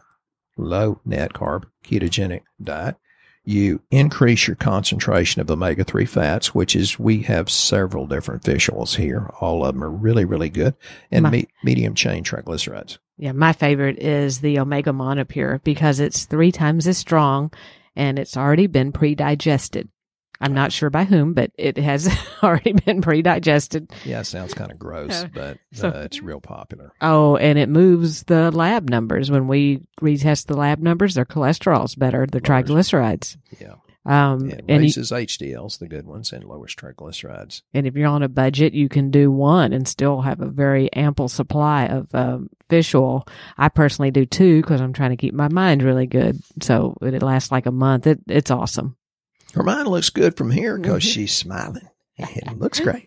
low 0.58 1.00
net 1.06 1.32
carb, 1.32 1.64
ketogenic 1.82 2.42
diet. 2.62 2.96
You 3.42 3.80
increase 3.90 4.46
your 4.46 4.56
concentration 4.56 5.40
of 5.40 5.50
omega 5.50 5.82
3 5.82 6.04
fats, 6.04 6.54
which 6.54 6.76
is, 6.76 6.98
we 6.98 7.22
have 7.22 7.48
several 7.48 8.06
different 8.06 8.44
fish 8.44 8.68
oils 8.70 8.96
here. 8.96 9.30
All 9.40 9.64
of 9.64 9.74
them 9.74 9.82
are 9.82 9.90
really, 9.90 10.26
really 10.26 10.50
good. 10.50 10.74
And 11.10 11.22
My- 11.22 11.30
me- 11.30 11.48
medium 11.64 11.94
chain 11.94 12.22
triglycerides. 12.22 12.98
Yeah, 13.20 13.32
my 13.32 13.52
favorite 13.52 13.98
is 13.98 14.40
the 14.40 14.58
Omega 14.60 14.92
Monopure 14.92 15.62
because 15.62 16.00
it's 16.00 16.24
three 16.24 16.50
times 16.52 16.86
as 16.86 16.96
strong 16.96 17.52
and 17.94 18.18
it's 18.18 18.34
already 18.34 18.66
been 18.66 18.92
pre-digested. 18.92 19.88
I'm 20.40 20.54
not 20.54 20.72
sure 20.72 20.88
by 20.88 21.04
whom, 21.04 21.34
but 21.34 21.50
it 21.58 21.76
has 21.76 22.08
already 22.42 22.72
been 22.72 23.02
pre-digested. 23.02 23.92
Yeah, 24.06 24.22
sounds 24.22 24.54
kind 24.54 24.70
of 24.72 24.78
gross, 24.78 25.26
but 25.34 25.58
So- 25.74 25.90
uh, 25.90 26.02
it's 26.06 26.22
real 26.22 26.40
popular. 26.40 26.92
Oh, 27.02 27.36
and 27.36 27.58
it 27.58 27.68
moves 27.68 28.22
the 28.22 28.50
lab 28.50 28.88
numbers. 28.88 29.30
When 29.30 29.48
we 29.48 29.82
retest 30.00 30.46
the 30.46 30.56
lab 30.56 30.78
numbers, 30.80 31.14
their 31.14 31.26
cholesterol's 31.26 31.94
better, 31.94 32.26
their 32.26 32.40
triglycerides. 32.40 33.36
Yeah. 33.60 33.74
Um, 34.06 34.48
It 34.50 34.64
and, 34.66 34.82
you, 34.82 34.86
raises 34.86 35.10
HDLs, 35.10 35.78
the 35.78 35.86
good 35.88 36.06
ones, 36.06 36.32
and 36.32 36.42
lowers 36.44 36.74
triglycerides. 36.74 37.62
and 37.74 37.86
if 37.86 37.94
you're 37.94 38.08
on 38.08 38.22
a 38.22 38.28
budget, 38.28 38.72
you 38.72 38.88
can 38.88 39.10
do 39.10 39.30
one 39.30 39.72
and 39.74 39.86
still 39.86 40.22
have 40.22 40.40
a 40.40 40.48
very 40.48 40.90
ample 40.94 41.28
supply 41.28 41.84
of 41.86 42.08
um, 42.14 42.48
fish 42.70 42.94
oil. 42.94 43.26
I 43.58 43.68
personally 43.68 44.10
do 44.10 44.24
two 44.24 44.62
because 44.62 44.80
I'm 44.80 44.94
trying 44.94 45.10
to 45.10 45.16
keep 45.18 45.34
my 45.34 45.48
mind 45.48 45.82
really 45.82 46.06
good. 46.06 46.38
So 46.62 46.96
it 47.02 47.22
lasts 47.22 47.52
like 47.52 47.66
a 47.66 47.70
month. 47.72 48.06
It, 48.06 48.20
it's 48.26 48.50
awesome. 48.50 48.96
Her 49.52 49.62
mind 49.62 49.88
looks 49.88 50.08
good 50.10 50.36
from 50.36 50.50
here 50.50 50.78
because 50.78 51.02
Mhm. 51.04 51.12
she's 51.12 51.36
smiling. 51.36 51.88
It 52.16 52.58
looks 52.58 52.80
great. 52.86 53.06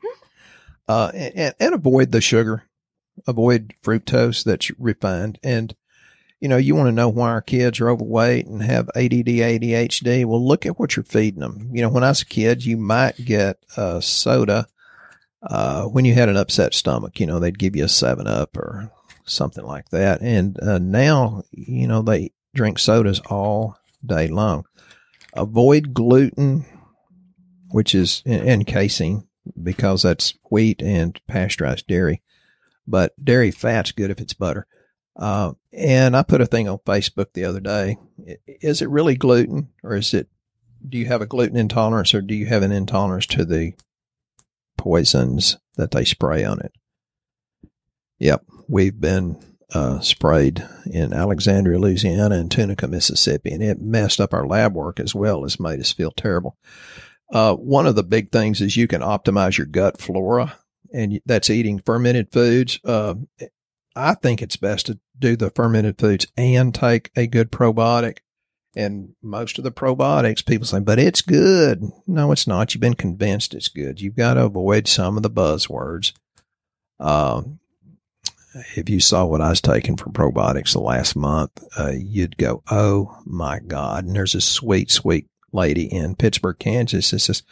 Uh, 0.87 1.11
and, 1.15 1.55
and 1.59 1.73
avoid 1.73 2.11
the 2.11 2.21
sugar, 2.21 2.63
avoid 3.25 3.73
fructose 3.83 4.43
that's 4.43 4.69
refined. 4.79 5.39
And, 5.41 5.75
you 6.43 6.49
know, 6.49 6.57
you 6.57 6.75
want 6.75 6.87
to 6.87 6.91
know 6.91 7.07
why 7.07 7.29
our 7.29 7.41
kids 7.41 7.79
are 7.79 7.89
overweight 7.89 8.47
and 8.47 8.61
have 8.61 8.89
ADD, 8.97 9.27
ADHD. 9.27 10.25
Well, 10.25 10.45
look 10.45 10.65
at 10.65 10.77
what 10.77 10.93
you're 10.93 11.05
feeding 11.05 11.39
them. 11.39 11.69
You 11.71 11.81
know, 11.81 11.87
when 11.87 12.03
I 12.03 12.09
was 12.09 12.21
a 12.21 12.25
kid, 12.25 12.65
you 12.65 12.75
might 12.75 13.15
get 13.23 13.59
a 13.77 14.01
soda, 14.01 14.67
uh, 15.41 15.85
when 15.85 16.03
you 16.03 16.13
had 16.13 16.27
an 16.27 16.35
upset 16.35 16.73
stomach, 16.73 17.21
you 17.21 17.25
know, 17.25 17.39
they'd 17.39 17.57
give 17.57 17.77
you 17.77 17.85
a 17.85 17.87
seven 17.87 18.27
up 18.27 18.57
or 18.57 18.91
something 19.23 19.63
like 19.63 19.87
that. 19.91 20.19
And, 20.19 20.61
uh, 20.61 20.79
now, 20.79 21.43
you 21.51 21.87
know, 21.87 22.01
they 22.01 22.33
drink 22.53 22.77
sodas 22.77 23.21
all 23.29 23.77
day 24.05 24.27
long. 24.27 24.65
Avoid 25.35 25.93
gluten, 25.93 26.65
which 27.69 27.95
is 27.95 28.21
and 28.25 28.67
casein 28.67 29.29
because 29.63 30.01
that's 30.01 30.33
wheat 30.51 30.81
and 30.81 31.17
pasteurized 31.25 31.87
dairy. 31.87 32.21
But 32.85 33.13
dairy 33.23 33.51
fat's 33.51 33.93
good 33.93 34.11
if 34.11 34.19
it's 34.19 34.33
butter. 34.33 34.67
Uh, 35.15 35.53
and 35.71 36.15
I 36.15 36.23
put 36.23 36.41
a 36.41 36.45
thing 36.45 36.67
on 36.67 36.79
Facebook 36.79 37.33
the 37.33 37.45
other 37.45 37.59
day. 37.59 37.97
Is 38.47 38.81
it 38.81 38.89
really 38.89 39.15
gluten 39.15 39.69
or 39.83 39.95
is 39.95 40.13
it, 40.13 40.27
do 40.87 40.97
you 40.97 41.05
have 41.05 41.21
a 41.21 41.27
gluten 41.27 41.57
intolerance 41.57 42.13
or 42.13 42.21
do 42.21 42.33
you 42.33 42.47
have 42.47 42.63
an 42.63 42.71
intolerance 42.71 43.25
to 43.27 43.45
the 43.45 43.73
poisons 44.77 45.57
that 45.75 45.91
they 45.91 46.05
spray 46.05 46.43
on 46.43 46.59
it? 46.61 46.73
Yep. 48.19 48.45
We've 48.67 48.99
been 48.99 49.37
uh, 49.73 49.99
sprayed 49.99 50.65
in 50.85 51.13
Alexandria, 51.13 51.79
Louisiana 51.79 52.35
and 52.35 52.49
Tunica, 52.49 52.87
Mississippi, 52.87 53.51
and 53.51 53.63
it 53.63 53.81
messed 53.81 54.21
up 54.21 54.33
our 54.33 54.45
lab 54.45 54.73
work 54.73 54.99
as 54.99 55.15
well 55.15 55.45
as 55.45 55.59
made 55.59 55.79
us 55.79 55.91
feel 55.91 56.11
terrible. 56.11 56.57
Uh, 57.31 57.55
one 57.55 57.87
of 57.87 57.95
the 57.95 58.03
big 58.03 58.31
things 58.31 58.61
is 58.61 58.77
you 58.77 58.87
can 58.87 59.01
optimize 59.01 59.57
your 59.57 59.65
gut 59.65 59.99
flora, 59.99 60.55
and 60.93 61.19
that's 61.25 61.49
eating 61.49 61.79
fermented 61.79 62.31
foods. 62.31 62.79
Uh, 62.85 63.15
I 63.95 64.15
think 64.15 64.41
it's 64.41 64.57
best 64.57 64.87
to 64.87 64.99
do 65.17 65.35
the 65.35 65.49
fermented 65.51 65.99
foods 65.99 66.27
and 66.35 66.73
take 66.73 67.11
a 67.15 67.27
good 67.27 67.51
probiotic. 67.51 68.19
And 68.75 69.15
most 69.21 69.59
of 69.59 69.63
the 69.63 69.71
probiotics, 69.71 70.45
people 70.45 70.65
say, 70.65 70.79
but 70.79 70.97
it's 70.97 71.21
good. 71.21 71.83
No, 72.07 72.31
it's 72.31 72.47
not. 72.47 72.73
You've 72.73 72.81
been 72.81 72.95
convinced 72.95 73.53
it's 73.53 73.67
good. 73.67 74.01
You've 74.01 74.15
got 74.15 74.33
to 74.33 74.45
avoid 74.45 74.87
some 74.87 75.15
of 75.15 75.21
the 75.21 75.29
buzzwords. 75.29 76.13
Um, 76.99 77.59
if 78.75 78.89
you 78.89 78.99
saw 78.99 79.25
what 79.25 79.41
I 79.41 79.49
was 79.49 79.61
taking 79.61 79.97
for 79.97 80.09
probiotics 80.09 80.73
the 80.73 80.79
last 80.79 81.15
month, 81.15 81.63
uh, 81.77 81.91
you'd 81.91 82.37
go, 82.37 82.63
"Oh 82.69 83.17
my 83.25 83.59
God!" 83.59 84.05
And 84.05 84.15
there's 84.15 84.35
a 84.35 84.41
sweet, 84.41 84.91
sweet 84.91 85.27
lady 85.51 85.85
in 85.85 86.15
Pittsburg, 86.15 86.59
Kansas. 86.59 87.11
That 87.11 87.19
says, 87.19 87.43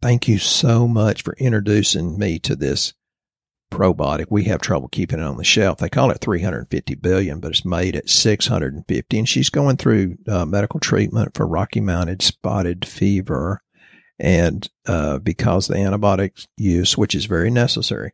"Thank 0.00 0.28
you 0.28 0.38
so 0.38 0.88
much 0.88 1.22
for 1.22 1.34
introducing 1.34 2.18
me 2.18 2.38
to 2.40 2.56
this 2.56 2.92
probiotic. 3.72 4.26
We 4.30 4.44
have 4.44 4.60
trouble 4.60 4.88
keeping 4.88 5.18
it 5.18 5.24
on 5.24 5.36
the 5.36 5.44
shelf. 5.44 5.78
They 5.78 5.88
call 5.88 6.10
it 6.10 6.18
350 6.20 6.94
billion, 6.96 7.40
but 7.40 7.50
it's 7.50 7.64
made 7.64 7.96
at 7.96 8.08
650." 8.08 9.18
And 9.18 9.28
she's 9.28 9.50
going 9.50 9.76
through 9.76 10.18
uh, 10.28 10.44
medical 10.44 10.80
treatment 10.80 11.34
for 11.34 11.46
Rocky 11.46 11.80
Mountain 11.80 12.20
spotted 12.20 12.86
fever, 12.86 13.62
and 14.18 14.68
uh, 14.86 15.18
because 15.18 15.66
the 15.66 15.74
antibiotic 15.74 16.46
use, 16.56 16.96
which 16.96 17.14
is 17.14 17.24
very 17.24 17.50
necessary 17.50 18.12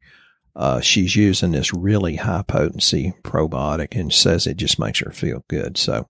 uh, 0.58 0.80
she's 0.80 1.14
using 1.14 1.52
this 1.52 1.72
really 1.72 2.16
high 2.16 2.42
potency 2.42 3.14
probiotic 3.22 3.98
and 3.98 4.12
says 4.12 4.44
it 4.44 4.56
just 4.56 4.76
makes 4.78 4.98
her 4.98 5.12
feel 5.12 5.44
good. 5.48 5.78
So, 5.78 6.08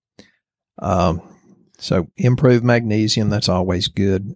um, 0.80 1.20
so 1.78 2.08
improve 2.16 2.64
magnesium. 2.64 3.28
That's 3.28 3.50
always 3.50 3.88
good. 3.88 4.34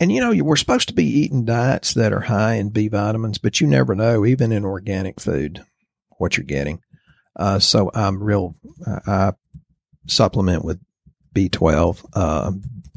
Um, 0.00 0.04
and 0.04 0.12
you 0.12 0.20
know, 0.20 0.44
we're 0.44 0.56
supposed 0.56 0.88
to 0.88 0.94
be 0.94 1.04
eating 1.04 1.44
diets 1.44 1.94
that 1.94 2.12
are 2.12 2.20
high 2.20 2.54
in 2.54 2.70
B 2.70 2.88
vitamins, 2.88 3.38
but 3.38 3.60
you 3.60 3.66
never 3.66 3.94
know, 3.94 4.24
even 4.24 4.52
in 4.52 4.64
organic 4.64 5.20
food, 5.20 5.64
what 6.18 6.36
you're 6.36 6.44
getting. 6.44 6.80
Uh, 7.36 7.58
so 7.58 7.90
I'm 7.94 8.22
real, 8.22 8.56
I 8.86 9.00
I 9.06 9.32
supplement 10.06 10.64
with 10.64 10.80
B12, 11.34 12.04
uh, 12.14 12.52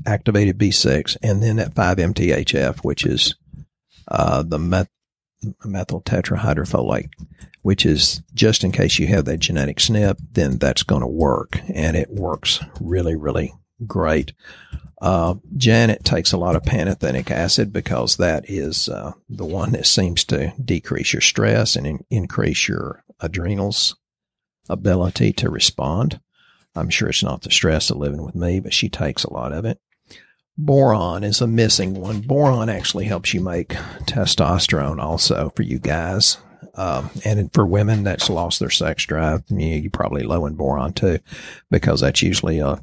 activated 0.06 0.58
B6, 0.58 1.18
and 1.22 1.44
then 1.44 1.58
that 1.58 1.76
5-MTHF, 1.76 2.84
which 2.84 3.06
is, 3.06 3.36
uh, 4.08 4.42
the 4.42 4.58
meth- 4.58 4.90
methyl 5.66 6.02
tetrahydrofolate, 6.02 7.10
which 7.62 7.86
is 7.86 8.22
just 8.34 8.64
in 8.64 8.72
case 8.72 8.98
you 8.98 9.08
have 9.08 9.26
that 9.26 9.40
genetic 9.40 9.78
SNP, 9.78 10.18
then 10.32 10.58
that's 10.58 10.84
going 10.84 11.02
to 11.02 11.08
work. 11.08 11.60
And 11.74 11.96
it 11.96 12.10
works 12.10 12.60
really, 12.80 13.16
really 13.16 13.54
great. 13.86 14.34
Uh, 15.02 15.36
Janet 15.58 16.06
takes 16.06 16.32
a 16.32 16.38
lot 16.38 16.56
of 16.56 16.62
pantothenic 16.62 17.32
acid 17.32 17.74
because 17.74 18.18
that 18.18 18.48
is 18.48 18.88
uh, 18.88 19.14
the 19.28 19.46
one 19.46 19.72
that 19.72 19.88
seems 19.88 20.24
to 20.26 20.54
decrease 20.64 21.12
your 21.12 21.22
stress 21.22 21.76
and 21.76 21.88
in- 21.88 22.06
increase 22.12 22.68
your 22.68 23.04
adrenals 23.20 23.96
ability 24.70 25.34
to 25.34 25.50
respond. 25.50 26.20
I'm 26.76 26.90
sure 26.90 27.10
it's 27.10 27.24
not 27.24 27.42
the 27.42 27.52
stress 27.52 27.90
of 27.90 27.98
living 27.98 28.24
with 28.24 28.36
me, 28.36 28.60
but 28.60 28.74
she 28.74 28.90
takes 28.90 29.24
a 29.24 29.34
lot 29.34 29.52
of 29.52 29.66
it. 29.66 29.80
Boron 30.58 31.24
is 31.24 31.42
a 31.42 31.48
missing 31.48 31.96
one. 31.96 32.22
Boron 32.22 32.70
actually 32.70 33.06
helps 33.06 33.34
you 33.34 33.42
make 33.42 33.70
testosterone 34.06 35.02
also 35.02 35.52
for 35.56 35.64
you 35.64 35.80
guys. 35.80 36.38
Um, 36.76 37.10
and 37.26 37.52
for 37.54 37.66
women 37.66 38.04
that's 38.04 38.30
lost 38.30 38.60
their 38.60 38.70
sex 38.70 39.06
drive, 39.06 39.44
you, 39.50 39.68
you 39.68 39.90
probably 39.90 40.24
low 40.24 40.46
in 40.46 40.54
boron 40.54 40.94
too, 40.94 41.20
because 41.70 42.02
that's 42.02 42.22
usually 42.22 42.60
a 42.60 42.80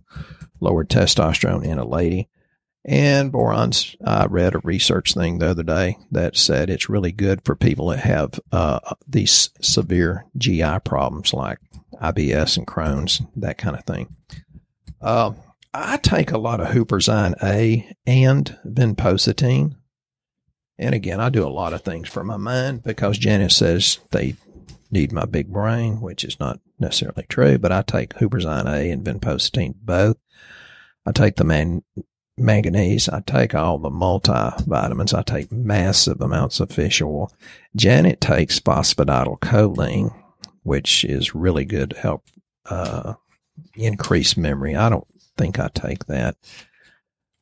lowered 0.60 0.88
testosterone 0.88 1.64
in 1.64 1.78
a 1.78 1.86
lady. 1.86 2.28
And 2.84 3.30
boron's, 3.30 3.96
I 4.04 4.26
read 4.26 4.54
a 4.54 4.60
research 4.60 5.12
thing 5.12 5.38
the 5.38 5.48
other 5.48 5.62
day 5.62 5.98
that 6.10 6.36
said 6.36 6.70
it's 6.70 6.88
really 6.88 7.12
good 7.12 7.44
for 7.44 7.54
people 7.54 7.88
that 7.88 8.00
have 8.00 8.40
uh, 8.50 8.80
these 9.06 9.50
severe 9.60 10.24
GI 10.36 10.78
problems 10.84 11.34
like 11.34 11.58
IBS 12.00 12.56
and 12.56 12.66
Crohn's, 12.66 13.20
that 13.36 13.58
kind 13.58 13.76
of 13.76 13.84
thing. 13.84 14.14
Uh, 15.00 15.32
I 15.74 15.98
take 15.98 16.30
a 16.30 16.38
lot 16.38 16.60
of 16.60 16.68
Huperzine 16.68 17.34
A 17.42 17.92
and 18.06 18.56
vinpocetine. 18.66 19.76
And 20.78 20.94
again, 20.94 21.20
I 21.20 21.28
do 21.28 21.46
a 21.46 21.50
lot 21.50 21.72
of 21.72 21.82
things 21.82 22.08
for 22.08 22.24
my 22.24 22.36
mind 22.36 22.84
because 22.84 23.18
Janet 23.18 23.52
says 23.52 23.98
they 24.10 24.36
need 24.90 25.12
my 25.12 25.24
big 25.24 25.52
brain, 25.52 26.00
which 26.00 26.24
is 26.24 26.40
not 26.40 26.60
necessarily 26.78 27.26
true, 27.28 27.58
but 27.58 27.72
I 27.72 27.82
take 27.82 28.14
Huperzine 28.14 28.66
A 28.66 28.90
and 28.90 29.04
vinpocetine 29.04 29.74
both. 29.82 30.16
I 31.06 31.12
take 31.12 31.36
the 31.36 31.44
man, 31.44 31.82
manganese. 32.36 33.08
I 33.08 33.20
take 33.20 33.54
all 33.54 33.78
the 33.78 33.90
multivitamins. 33.90 35.16
I 35.16 35.22
take 35.22 35.50
massive 35.52 36.20
amounts 36.20 36.60
of 36.60 36.70
fish 36.70 37.00
oil. 37.02 37.32
Janet 37.76 38.20
takes 38.20 38.60
phosphatidylcholine, 38.60 40.14
which 40.62 41.04
is 41.04 41.34
really 41.34 41.64
good 41.64 41.90
to 41.90 41.98
help 41.98 42.24
uh, 42.66 43.14
increase 43.74 44.36
memory. 44.36 44.76
I 44.76 44.88
don't 44.88 45.06
think 45.36 45.58
I 45.58 45.68
take 45.74 46.06
that. 46.06 46.36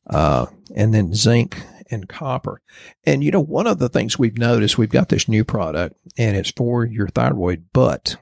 Uh, 0.09 0.45
and 0.75 0.93
then 0.93 1.13
zinc 1.13 1.61
and 1.91 2.07
copper. 2.07 2.61
And 3.05 3.23
you 3.23 3.31
know, 3.31 3.41
one 3.41 3.67
of 3.67 3.79
the 3.79 3.89
things 3.89 4.17
we've 4.17 4.37
noticed, 4.37 4.77
we've 4.77 4.89
got 4.89 5.09
this 5.09 5.27
new 5.27 5.43
product 5.43 5.95
and 6.17 6.35
it's 6.35 6.51
for 6.51 6.85
your 6.85 7.07
thyroid, 7.07 7.65
but 7.73 8.15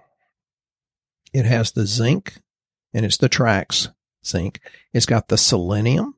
it 1.34 1.46
has 1.46 1.72
the 1.72 1.86
zinc 1.86 2.42
and 2.94 3.06
it's 3.06 3.18
the 3.18 3.30
Traacs 3.30 3.90
zinc. 4.26 4.60
It's 4.94 5.06
got 5.06 5.28
the 5.28 5.38
selenium, 5.38 6.16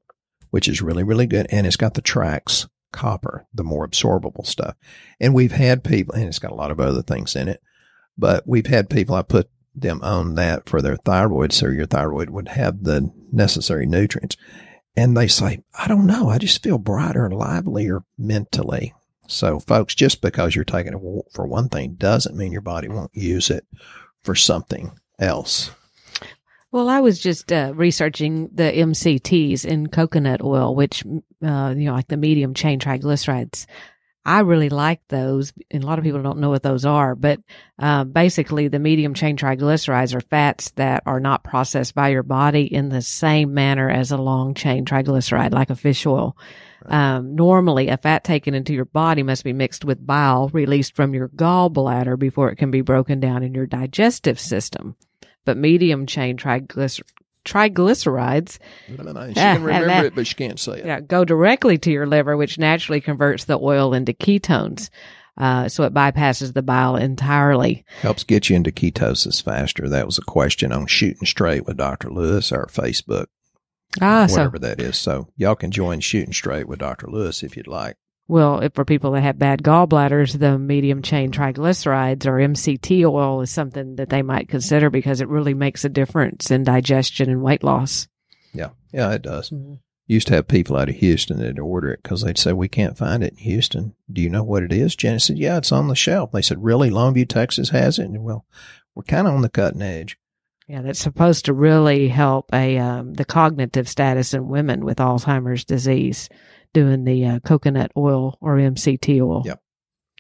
which 0.51 0.67
is 0.67 0.81
really, 0.81 1.03
really 1.03 1.27
good. 1.27 1.47
And 1.49 1.67
it's 1.67 1.75
got 1.75 1.93
the 1.93 2.01
Traacs 2.01 2.67
copper, 2.91 3.45
the 3.53 3.63
more 3.63 3.87
absorbable 3.87 4.45
stuff. 4.45 4.75
And 5.19 5.33
we've 5.33 5.51
had 5.51 5.83
people, 5.83 6.15
and 6.15 6.25
it's 6.25 6.39
got 6.39 6.51
a 6.51 6.55
lot 6.55 6.71
of 6.71 6.79
other 6.79 7.01
things 7.01 7.35
in 7.35 7.47
it, 7.47 7.61
but 8.17 8.47
we've 8.47 8.67
had 8.67 8.89
people, 8.89 9.15
I 9.15 9.21
put 9.21 9.49
them 9.75 10.01
on 10.01 10.35
that 10.35 10.67
for 10.67 10.81
their 10.81 10.97
thyroid 10.97 11.53
so 11.53 11.67
your 11.67 11.85
thyroid 11.85 12.29
would 12.29 12.47
have 12.49 12.83
the 12.83 13.11
necessary 13.31 13.85
nutrients. 13.85 14.35
And 14.95 15.15
they 15.15 15.27
say, 15.27 15.59
I 15.77 15.87
don't 15.87 16.07
know. 16.07 16.29
I 16.29 16.39
just 16.39 16.63
feel 16.63 16.79
brighter 16.79 17.25
and 17.25 17.35
livelier 17.35 18.03
mentally. 18.17 18.95
So, 19.27 19.59
folks, 19.59 19.93
just 19.93 20.21
because 20.21 20.55
you're 20.55 20.65
taking 20.65 20.93
it 20.93 21.23
for 21.33 21.45
one 21.45 21.69
thing 21.69 21.95
doesn't 21.95 22.35
mean 22.35 22.51
your 22.51 22.61
body 22.61 22.87
won't 22.87 23.13
use 23.13 23.51
it 23.51 23.67
for 24.23 24.33
something 24.33 24.97
else. 25.19 25.69
Well, 26.77 26.89
I 26.89 26.99
was 26.99 27.17
just 27.17 27.51
uh, 27.51 27.71
researching 27.73 28.51
the 28.53 28.71
MCTs 28.71 29.65
in 29.65 29.87
coconut 29.87 30.43
oil, 30.43 30.75
which, 30.75 31.03
uh, 31.43 31.73
you 31.75 31.85
know, 31.85 31.93
like 31.93 32.07
the 32.07 32.17
medium 32.17 32.53
chain 32.53 32.79
triglycerides. 32.79 33.65
I 34.23 34.41
really 34.41 34.69
like 34.69 35.01
those, 35.07 35.53
and 35.71 35.83
a 35.83 35.87
lot 35.87 35.97
of 35.97 36.05
people 36.05 36.21
don't 36.21 36.37
know 36.37 36.51
what 36.51 36.61
those 36.61 36.85
are. 36.85 37.15
But 37.15 37.39
uh, 37.79 38.03
basically, 38.03 38.67
the 38.67 38.77
medium 38.77 39.15
chain 39.15 39.37
triglycerides 39.37 40.13
are 40.13 40.21
fats 40.21 40.69
that 40.75 41.01
are 41.07 41.19
not 41.19 41.43
processed 41.43 41.95
by 41.95 42.09
your 42.09 42.21
body 42.21 42.71
in 42.71 42.89
the 42.89 43.01
same 43.01 43.55
manner 43.55 43.89
as 43.89 44.11
a 44.11 44.17
long 44.17 44.53
chain 44.53 44.85
triglyceride, 44.85 45.53
like 45.53 45.71
a 45.71 45.75
fish 45.75 46.05
oil. 46.05 46.37
Um, 46.85 47.33
normally, 47.33 47.87
a 47.87 47.97
fat 47.97 48.23
taken 48.23 48.53
into 48.53 48.75
your 48.75 48.85
body 48.85 49.23
must 49.23 49.43
be 49.43 49.51
mixed 49.51 49.83
with 49.83 50.05
bile 50.05 50.49
released 50.49 50.95
from 50.95 51.15
your 51.15 51.29
gallbladder 51.29 52.19
before 52.19 52.51
it 52.51 52.57
can 52.57 52.69
be 52.69 52.81
broken 52.81 53.19
down 53.19 53.41
in 53.41 53.55
your 53.55 53.65
digestive 53.65 54.39
system. 54.39 54.95
But 55.47 55.57
medium 55.57 56.05
chain 56.05 56.37
triglycer- 56.37 57.01
triglycerides 57.45 58.59
She 58.87 58.95
can 58.97 59.63
remember 59.63 60.05
it, 60.07 60.15
but 60.15 60.27
she 60.27 60.35
can't 60.35 60.59
say 60.59 60.79
it. 60.79 60.85
yeah, 60.85 60.99
go 60.99 61.23
directly 61.25 61.77
to 61.79 61.91
your 61.91 62.05
liver, 62.05 62.35
which 62.37 62.57
naturally 62.59 63.01
converts 63.01 63.45
the 63.45 63.57
oil 63.57 63.93
into 63.93 64.13
ketones. 64.13 64.89
Uh, 65.37 65.69
so 65.69 65.83
it 65.83 65.93
bypasses 65.93 66.53
the 66.53 66.61
bile 66.63 66.95
entirely. 66.95 67.85
Helps 68.01 68.23
get 68.23 68.49
you 68.49 68.55
into 68.55 68.71
ketosis 68.71 69.41
faster. 69.41 69.87
That 69.87 70.05
was 70.07 70.17
a 70.17 70.23
question 70.23 70.71
on 70.71 70.87
Shooting 70.87 71.25
Straight 71.27 71.65
with 71.65 71.77
Dr. 71.77 72.09
Lewis, 72.09 72.51
our 72.51 72.65
Facebook, 72.67 73.27
Ah, 74.01 74.25
so 74.27 74.33
whatever 74.37 74.59
that 74.59 74.81
is. 74.81 74.97
So 74.97 75.27
y'all 75.37 75.55
can 75.55 75.71
join 75.71 75.99
Shooting 75.99 76.33
Straight 76.33 76.67
with 76.67 76.79
Dr. 76.79 77.07
Lewis 77.07 77.43
if 77.43 77.55
you'd 77.55 77.67
like. 77.67 77.95
Well, 78.27 78.59
if 78.59 78.73
for 78.73 78.83
people 78.83 79.11
that 79.11 79.21
have 79.21 79.39
bad 79.39 79.63
gallbladders, 79.63 80.37
the 80.37 80.59
medium 80.59 81.01
chain 81.01 81.31
triglycerides 81.31 82.25
or 82.25 82.33
MCT 82.33 83.05
oil 83.09 83.41
is 83.41 83.51
something 83.51 83.95
that 83.95 84.09
they 84.09 84.21
might 84.21 84.49
consider 84.49 84.89
because 84.89 85.21
it 85.21 85.29
really 85.29 85.53
makes 85.53 85.85
a 85.85 85.89
difference 85.89 86.51
in 86.51 86.63
digestion 86.63 87.29
and 87.29 87.41
weight 87.41 87.63
loss. 87.63 88.07
Yeah. 88.53 88.69
Yeah, 88.91 89.13
it 89.13 89.21
does. 89.21 89.53
Used 90.07 90.27
to 90.27 90.35
have 90.35 90.47
people 90.47 90.75
out 90.77 90.89
of 90.89 90.95
Houston 90.95 91.39
that 91.39 91.59
order 91.59 91.91
it 91.91 92.03
because 92.03 92.21
they'd 92.21 92.37
say, 92.37 92.53
We 92.53 92.67
can't 92.67 92.97
find 92.97 93.23
it 93.23 93.33
in 93.33 93.39
Houston. 93.39 93.95
Do 94.11 94.21
you 94.21 94.29
know 94.29 94.43
what 94.43 94.63
it 94.63 94.73
is? 94.73 94.95
Janet 94.95 95.21
said, 95.21 95.37
Yeah, 95.37 95.57
it's 95.57 95.71
on 95.71 95.87
the 95.87 95.95
shelf. 95.95 96.31
They 96.31 96.41
said, 96.41 96.63
Really? 96.63 96.89
Longview, 96.89 97.27
Texas 97.27 97.69
has 97.69 97.99
it? 97.99 98.05
And 98.05 98.23
well, 98.23 98.45
we're 98.95 99.03
kind 99.03 99.27
of 99.27 99.33
on 99.33 99.41
the 99.41 99.49
cutting 99.49 99.81
edge. 99.81 100.17
Yeah, 100.67 100.81
that's 100.81 100.99
supposed 100.99 101.45
to 101.45 101.53
really 101.53 102.09
help 102.09 102.49
a 102.53 102.77
um, 102.77 103.13
the 103.13 103.23
cognitive 103.23 103.87
status 103.87 104.33
in 104.33 104.49
women 104.49 104.83
with 104.83 104.97
Alzheimer's 104.97 105.63
disease. 105.63 106.27
Doing 106.77 107.05
the 107.05 107.25
uh, 107.25 107.39
coconut 107.39 107.91
oil 107.97 108.37
or 108.39 108.57
MCT 108.57 109.19
oil. 109.19 109.41
Yep. 109.45 109.61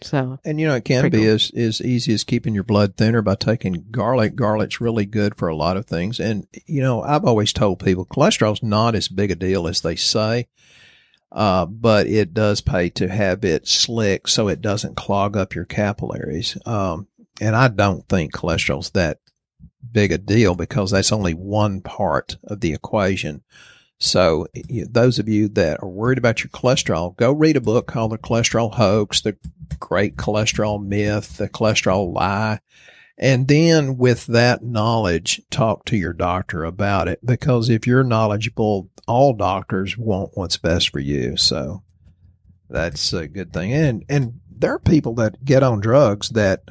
So 0.01 0.39
And 0.43 0.59
you 0.59 0.67
know, 0.67 0.75
it 0.75 0.85
can 0.85 1.09
be 1.09 1.19
cool. 1.19 1.29
as, 1.29 1.51
as 1.55 1.81
easy 1.81 2.13
as 2.13 2.23
keeping 2.23 2.55
your 2.55 2.63
blood 2.63 2.95
thinner 2.97 3.21
by 3.21 3.35
taking 3.35 3.85
garlic. 3.91 4.35
Garlic's 4.35 4.81
really 4.81 5.05
good 5.05 5.35
for 5.35 5.47
a 5.47 5.55
lot 5.55 5.77
of 5.77 5.85
things. 5.85 6.19
And, 6.19 6.47
you 6.65 6.81
know, 6.81 7.03
I've 7.03 7.25
always 7.25 7.53
told 7.53 7.83
people 7.83 8.05
cholesterol's 8.05 8.63
not 8.63 8.95
as 8.95 9.07
big 9.07 9.29
a 9.29 9.35
deal 9.35 9.67
as 9.67 9.81
they 9.81 9.95
say. 9.95 10.47
Uh, 11.31 11.67
but 11.67 12.07
it 12.07 12.33
does 12.33 12.61
pay 12.61 12.89
to 12.89 13.07
have 13.07 13.43
it 13.43 13.67
slick 13.67 14.27
so 14.27 14.47
it 14.47 14.61
doesn't 14.61 14.95
clog 14.95 15.37
up 15.37 15.53
your 15.53 15.65
capillaries. 15.65 16.57
Um, 16.65 17.07
and 17.39 17.55
I 17.55 17.67
don't 17.67 18.07
think 18.07 18.33
cholesterol's 18.33 18.91
that 18.91 19.19
big 19.91 20.11
a 20.11 20.17
deal 20.17 20.55
because 20.55 20.91
that's 20.91 21.11
only 21.11 21.33
one 21.33 21.81
part 21.81 22.37
of 22.43 22.61
the 22.61 22.73
equation. 22.73 23.43
So 23.99 24.47
those 24.89 25.17
of 25.17 25.27
you 25.27 25.47
that 25.49 25.81
are 25.81 25.89
worried 25.89 26.19
about 26.19 26.43
your 26.43 26.49
cholesterol, 26.49 27.15
go 27.17 27.31
read 27.31 27.57
a 27.57 27.61
book 27.61 27.87
called 27.87 28.11
The 28.11 28.17
Cholesterol 28.17 28.75
Hoax, 28.75 29.21
The 29.21 29.37
Great 29.79 30.17
Cholesterol 30.17 30.85
Myth, 30.85 31.37
The 31.37 31.49
Cholesterol 31.49 32.13
Lie. 32.13 32.59
And 33.17 33.47
then 33.47 33.97
with 33.97 34.27
that 34.27 34.63
knowledge, 34.63 35.41
talk 35.49 35.85
to 35.85 35.97
your 35.97 36.13
doctor 36.13 36.63
about 36.63 37.07
it 37.07 37.25
because 37.25 37.69
if 37.69 37.87
you're 37.87 38.03
knowledgeable, 38.03 38.91
all 39.07 39.33
doctors 39.33 39.97
want 39.97 40.31
what's 40.35 40.57
best 40.57 40.89
for 40.89 40.99
you. 40.99 41.35
So 41.35 41.81
that's 42.69 43.13
a 43.13 43.27
good 43.27 43.51
thing. 43.51 43.73
And, 43.73 44.05
and 44.07 44.39
there 44.49 44.73
are 44.73 44.79
people 44.79 45.15
that 45.15 45.43
get 45.43 45.63
on 45.63 45.79
drugs 45.79 46.29
that 46.29 46.63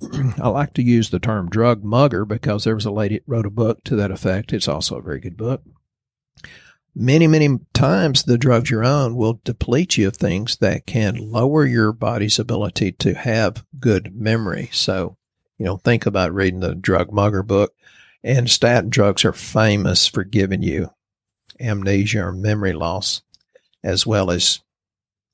I 0.40 0.48
like 0.48 0.72
to 0.74 0.82
use 0.82 1.10
the 1.10 1.18
term 1.18 1.50
drug 1.50 1.84
mugger 1.84 2.24
because 2.24 2.64
there 2.64 2.74
was 2.74 2.86
a 2.86 2.90
lady 2.90 3.16
that 3.16 3.24
wrote 3.26 3.46
a 3.46 3.50
book 3.50 3.84
to 3.84 3.96
that 3.96 4.10
effect. 4.10 4.54
It's 4.54 4.68
also 4.68 4.96
a 4.96 5.02
very 5.02 5.20
good 5.20 5.36
book. 5.36 5.62
Many, 6.94 7.26
many 7.26 7.58
times 7.72 8.22
the 8.22 8.36
drugs 8.36 8.70
you're 8.70 8.84
on 8.84 9.16
will 9.16 9.40
deplete 9.44 9.96
you 9.96 10.08
of 10.08 10.16
things 10.16 10.58
that 10.58 10.86
can 10.86 11.16
lower 11.16 11.64
your 11.64 11.90
body's 11.90 12.38
ability 12.38 12.92
to 12.92 13.14
have 13.14 13.64
good 13.80 14.14
memory. 14.14 14.68
So, 14.72 15.16
you 15.56 15.64
know, 15.64 15.78
think 15.78 16.04
about 16.04 16.34
reading 16.34 16.60
the 16.60 16.74
drug 16.74 17.10
mugger 17.10 17.42
book. 17.42 17.72
And 18.22 18.48
statin 18.48 18.90
drugs 18.90 19.24
are 19.24 19.32
famous 19.32 20.06
for 20.06 20.22
giving 20.22 20.62
you 20.62 20.90
amnesia 21.58 22.24
or 22.24 22.32
memory 22.32 22.74
loss, 22.74 23.22
as 23.82 24.06
well 24.06 24.30
as, 24.30 24.60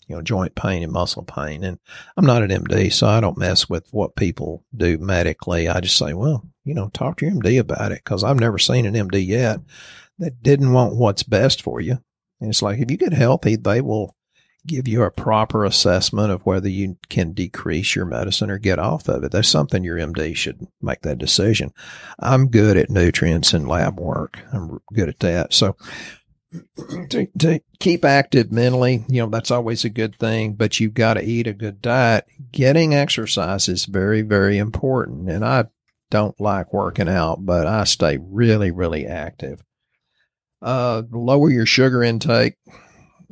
you 0.06 0.14
know, 0.14 0.22
joint 0.22 0.54
pain 0.54 0.84
and 0.84 0.92
muscle 0.92 1.24
pain. 1.24 1.64
And 1.64 1.80
I'm 2.16 2.24
not 2.24 2.42
an 2.42 2.50
MD, 2.50 2.92
so 2.92 3.08
I 3.08 3.20
don't 3.20 3.36
mess 3.36 3.68
with 3.68 3.88
what 3.90 4.14
people 4.16 4.64
do 4.74 4.96
medically. 4.98 5.68
I 5.68 5.80
just 5.80 5.98
say, 5.98 6.14
well, 6.14 6.46
you 6.64 6.72
know, 6.72 6.88
talk 6.94 7.18
to 7.18 7.26
your 7.26 7.34
MD 7.34 7.58
about 7.58 7.90
it 7.92 8.02
because 8.04 8.22
I've 8.22 8.40
never 8.40 8.58
seen 8.58 8.86
an 8.86 8.94
MD 8.94 9.26
yet 9.26 9.58
that 10.18 10.42
didn't 10.42 10.72
want 10.72 10.96
what's 10.96 11.22
best 11.22 11.62
for 11.62 11.80
you. 11.80 11.98
And 12.40 12.50
it's 12.50 12.62
like, 12.62 12.78
if 12.78 12.90
you 12.90 12.96
get 12.96 13.12
healthy, 13.12 13.56
they 13.56 13.80
will 13.80 14.14
give 14.66 14.86
you 14.86 15.02
a 15.02 15.10
proper 15.10 15.64
assessment 15.64 16.30
of 16.30 16.44
whether 16.44 16.68
you 16.68 16.96
can 17.08 17.32
decrease 17.32 17.96
your 17.96 18.04
medicine 18.04 18.50
or 18.50 18.58
get 18.58 18.78
off 18.78 19.08
of 19.08 19.24
it. 19.24 19.32
That's 19.32 19.48
something 19.48 19.82
your 19.82 19.96
MD 19.96 20.36
should 20.36 20.66
make 20.82 21.00
that 21.02 21.18
decision. 21.18 21.72
I'm 22.18 22.48
good 22.48 22.76
at 22.76 22.90
nutrients 22.90 23.52
and 23.52 23.66
lab 23.66 23.98
work. 23.98 24.40
I'm 24.52 24.80
good 24.92 25.08
at 25.08 25.20
that. 25.20 25.54
So 25.54 25.76
to, 27.10 27.26
to 27.38 27.60
keep 27.78 28.04
active 28.04 28.52
mentally, 28.52 29.04
you 29.08 29.22
know, 29.22 29.28
that's 29.28 29.50
always 29.50 29.84
a 29.84 29.90
good 29.90 30.16
thing, 30.16 30.54
but 30.54 30.80
you've 30.80 30.94
got 30.94 31.14
to 31.14 31.24
eat 31.24 31.46
a 31.46 31.52
good 31.52 31.80
diet. 31.80 32.26
Getting 32.52 32.94
exercise 32.94 33.68
is 33.68 33.84
very, 33.86 34.22
very 34.22 34.58
important. 34.58 35.30
And 35.30 35.44
I 35.44 35.64
don't 36.10 36.38
like 36.40 36.72
working 36.72 37.08
out, 37.08 37.44
but 37.44 37.66
I 37.66 37.84
stay 37.84 38.18
really, 38.20 38.70
really 38.70 39.06
active. 39.06 39.62
Uh, 40.60 41.02
lower 41.10 41.50
your 41.50 41.66
sugar 41.66 42.02
intake. 42.02 42.54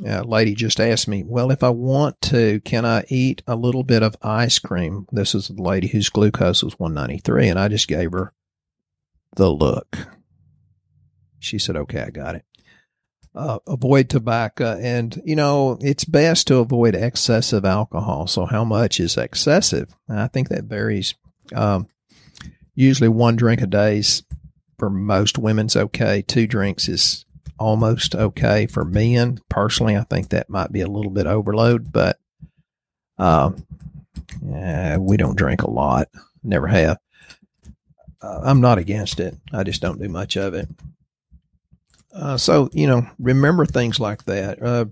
A 0.04 0.22
lady 0.22 0.54
just 0.54 0.78
asked 0.78 1.08
me, 1.08 1.24
well, 1.24 1.50
if 1.50 1.62
I 1.64 1.70
want 1.70 2.20
to, 2.22 2.60
can 2.60 2.84
I 2.84 3.04
eat 3.08 3.42
a 3.46 3.56
little 3.56 3.82
bit 3.82 4.02
of 4.02 4.16
ice 4.20 4.58
cream? 4.58 5.06
This 5.10 5.34
is 5.34 5.48
the 5.48 5.62
lady 5.62 5.86
whose 5.86 6.10
glucose 6.10 6.62
was 6.62 6.78
193, 6.78 7.48
and 7.48 7.58
I 7.58 7.68
just 7.68 7.88
gave 7.88 8.12
her 8.12 8.34
the 9.36 9.50
look. 9.50 9.96
She 11.38 11.58
said, 11.58 11.76
okay, 11.76 12.02
I 12.02 12.10
got 12.10 12.34
it. 12.34 12.44
Uh, 13.34 13.58
avoid 13.66 14.08
tobacco. 14.08 14.78
And, 14.80 15.20
you 15.24 15.36
know, 15.36 15.78
it's 15.80 16.04
best 16.04 16.46
to 16.48 16.56
avoid 16.56 16.94
excessive 16.94 17.64
alcohol. 17.64 18.26
So, 18.26 18.46
how 18.46 18.64
much 18.64 18.98
is 18.98 19.16
excessive? 19.16 19.94
I 20.08 20.28
think 20.28 20.48
that 20.48 20.64
varies. 20.64 21.14
Um, 21.54 21.88
usually, 22.74 23.08
one 23.08 23.36
drink 23.36 23.60
a 23.60 23.66
day 23.66 23.98
is 23.98 24.22
for 24.78 24.90
most 24.90 25.38
women's 25.38 25.76
okay. 25.76 26.22
Two 26.22 26.46
drinks 26.46 26.88
is 26.88 27.24
almost 27.58 28.14
okay 28.14 28.66
for 28.66 28.84
men. 28.84 29.38
Personally, 29.48 29.96
I 29.96 30.04
think 30.04 30.28
that 30.28 30.50
might 30.50 30.72
be 30.72 30.80
a 30.80 30.88
little 30.88 31.10
bit 31.10 31.26
overload, 31.26 31.92
but 31.92 32.18
um, 33.18 33.66
eh, 34.54 34.96
we 34.96 35.16
don't 35.16 35.36
drink 35.36 35.62
a 35.62 35.70
lot. 35.70 36.08
Never 36.42 36.66
have. 36.66 36.98
Uh, 38.20 38.40
I'm 38.44 38.60
not 38.60 38.78
against 38.78 39.20
it. 39.20 39.36
I 39.52 39.62
just 39.62 39.82
don't 39.82 40.00
do 40.00 40.08
much 40.08 40.36
of 40.36 40.54
it. 40.54 40.68
Uh, 42.12 42.36
so 42.36 42.68
you 42.72 42.86
know, 42.86 43.06
remember 43.18 43.66
things 43.66 44.00
like 44.00 44.24
that. 44.24 44.62
Uh, 44.62 44.86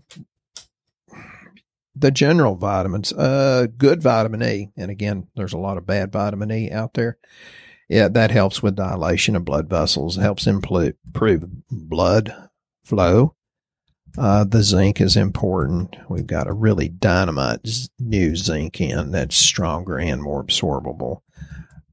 the 1.97 2.11
general 2.11 2.57
vitamins, 2.57 3.13
uh, 3.13 3.67
good 3.79 4.03
vitamin 4.03 4.43
E, 4.43 4.71
and 4.77 4.91
again, 4.91 5.29
there's 5.37 5.53
a 5.53 5.59
lot 5.59 5.79
of 5.79 5.87
bad 5.87 6.13
vitamin 6.13 6.51
E 6.51 6.71
out 6.71 6.95
there. 6.95 7.19
Yeah, 7.89 8.09
that 8.09 8.31
helps 8.31 8.63
with 8.63 8.77
dilation 8.77 9.37
of 9.37 9.45
blood 9.45 9.69
vessels, 9.69 10.17
helps 10.17 10.47
improve, 10.47 10.95
blood 11.71 12.35
flow. 12.85 13.35
Uh, 14.17 14.45
the 14.45 14.63
zinc 14.63 15.01
is 15.01 15.17
important. 15.17 15.97
We've 16.09 16.27
got 16.27 16.47
a 16.47 16.53
really 16.53 16.89
dynamite 16.89 17.69
new 17.99 18.37
zinc 18.37 18.81
in 18.81 19.11
that's 19.11 19.37
stronger 19.37 19.99
and 19.99 20.23
more 20.23 20.45
absorbable. 20.45 21.23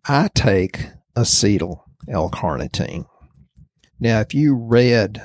I 0.08 0.30
take 0.34 0.88
acetyl 1.16 1.82
L-carnitine. 2.08 3.06
Now, 4.00 4.20
if 4.22 4.34
you 4.34 4.56
read 4.56 5.22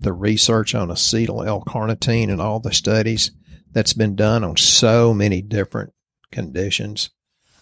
the 0.00 0.12
research 0.12 0.74
on 0.74 0.88
acetyl 0.88 1.46
L-carnitine 1.46 2.30
and 2.30 2.40
all 2.40 2.60
the 2.60 2.72
studies 2.72 3.30
that's 3.70 3.92
been 3.92 4.16
done 4.16 4.42
on 4.42 4.56
so 4.56 5.14
many 5.14 5.42
different 5.42 5.92
conditions, 6.30 7.10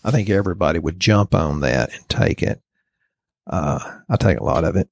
I 0.04 0.10
think 0.10 0.30
everybody 0.30 0.78
would 0.78 0.98
jump 0.98 1.34
on 1.34 1.60
that 1.60 1.92
and 1.92 2.08
take 2.08 2.42
it. 2.42 2.60
Uh, 3.46 3.98
I 4.08 4.16
take 4.16 4.38
a 4.38 4.44
lot 4.44 4.64
of 4.64 4.76
it. 4.76 4.88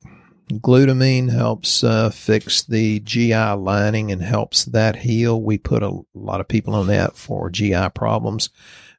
Glutamine 0.53 1.31
helps 1.31 1.85
uh, 1.85 2.11
fix 2.11 2.63
the 2.63 3.01
GI 3.01 3.35
lining 3.35 4.11
and 4.11 4.23
helps 4.23 4.65
that 4.67 4.97
heal. 4.97 5.41
We 5.41 5.59
put 5.59 5.83
a 5.83 6.01
lot 6.15 6.41
of 6.41 6.49
people 6.49 6.75
on 6.75 6.87
that 6.87 7.17
for 7.17 7.51
GI 7.51 7.91
problems 7.95 8.49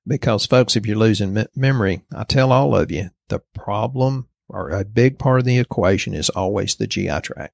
because, 0.08 0.46
folks, 0.46 0.76
if 0.76 0.86
you're 0.86 0.96
losing 0.96 1.34
me- 1.34 1.48
memory, 1.56 2.04
I 2.16 2.24
tell 2.24 2.52
all 2.52 2.76
of 2.76 2.92
you 2.92 3.10
the 3.30 3.40
problem 3.56 4.28
or 4.48 4.70
a 4.70 4.86
big 4.86 5.18
part 5.18 5.40
of 5.40 5.46
the 5.46 5.58
equation 5.60 6.14
is 6.14 6.30
always 6.30 6.76
the 6.76 6.88
GI 6.88 7.22
tract. 7.22 7.54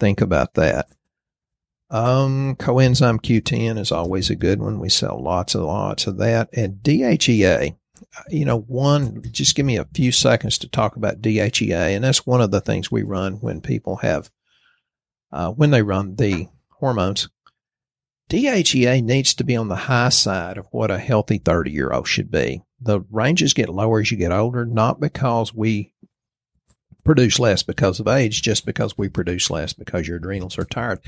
Think 0.00 0.20
about 0.20 0.54
that. 0.54 0.88
Um, 1.90 2.54
coenzyme 2.56 3.20
Q10 3.20 3.78
is 3.78 3.92
always 3.92 4.28
a 4.30 4.36
good 4.36 4.60
one. 4.60 4.78
We 4.78 4.90
sell 4.90 5.22
lots 5.22 5.54
and 5.54 5.64
lots 5.64 6.06
of 6.06 6.18
that. 6.18 6.50
And 6.52 6.82
DHEA, 6.82 7.76
you 8.28 8.44
know, 8.44 8.58
one, 8.60 9.22
just 9.30 9.54
give 9.54 9.64
me 9.64 9.76
a 9.76 9.88
few 9.94 10.12
seconds 10.12 10.58
to 10.58 10.68
talk 10.68 10.96
about 10.96 11.22
DHEA. 11.22 11.94
And 11.94 12.04
that's 12.04 12.26
one 12.26 12.40
of 12.40 12.50
the 12.50 12.60
things 12.60 12.90
we 12.90 13.02
run 13.02 13.34
when 13.34 13.60
people 13.60 13.96
have, 13.96 14.30
uh, 15.32 15.50
when 15.50 15.70
they 15.70 15.82
run 15.82 16.16
the 16.16 16.48
hormones. 16.72 17.28
DHEA 18.28 19.02
needs 19.02 19.32
to 19.34 19.44
be 19.44 19.56
on 19.56 19.68
the 19.68 19.76
high 19.76 20.10
side 20.10 20.58
of 20.58 20.66
what 20.70 20.90
a 20.90 20.98
healthy 20.98 21.38
30 21.38 21.70
year 21.70 21.90
old 21.90 22.06
should 22.06 22.30
be. 22.30 22.62
The 22.80 23.00
ranges 23.10 23.54
get 23.54 23.70
lower 23.70 24.00
as 24.00 24.10
you 24.10 24.18
get 24.18 24.32
older, 24.32 24.66
not 24.66 25.00
because 25.00 25.54
we 25.54 25.94
produce 27.04 27.38
less 27.38 27.62
because 27.62 28.00
of 28.00 28.08
age, 28.08 28.42
just 28.42 28.66
because 28.66 28.96
we 28.98 29.08
produce 29.08 29.50
less 29.50 29.72
because 29.72 30.06
your 30.06 30.18
adrenals 30.18 30.58
are 30.58 30.64
tired. 30.64 31.00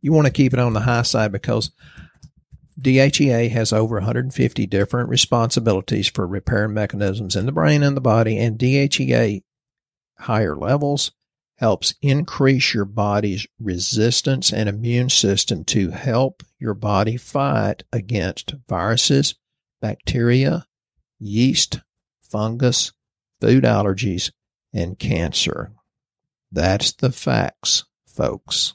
You 0.00 0.12
want 0.12 0.26
to 0.26 0.32
keep 0.32 0.52
it 0.52 0.58
on 0.58 0.72
the 0.72 0.80
high 0.80 1.02
side 1.02 1.32
because 1.32 1.70
DHEA 2.80 3.50
has 3.50 3.72
over 3.72 3.96
150 3.96 4.66
different 4.66 5.08
responsibilities 5.08 6.08
for 6.08 6.26
repair 6.26 6.66
mechanisms 6.68 7.36
in 7.36 7.46
the 7.46 7.52
brain 7.52 7.82
and 7.82 7.96
the 7.96 8.00
body, 8.00 8.38
and 8.38 8.58
DHEA 8.58 9.42
higher 10.18 10.56
levels 10.56 11.12
helps 11.58 11.94
increase 12.02 12.74
your 12.74 12.84
body's 12.84 13.46
resistance 13.60 14.52
and 14.52 14.68
immune 14.68 15.08
system 15.08 15.64
to 15.64 15.90
help 15.90 16.42
your 16.58 16.74
body 16.74 17.16
fight 17.16 17.84
against 17.92 18.54
viruses, 18.68 19.36
bacteria, 19.80 20.66
yeast, 21.20 21.80
fungus, 22.20 22.92
food 23.40 23.62
allergies, 23.62 24.32
and 24.74 24.98
cancer. 24.98 25.72
That's 26.52 26.92
the 26.92 27.12
facts, 27.12 27.84
folks. 28.06 28.74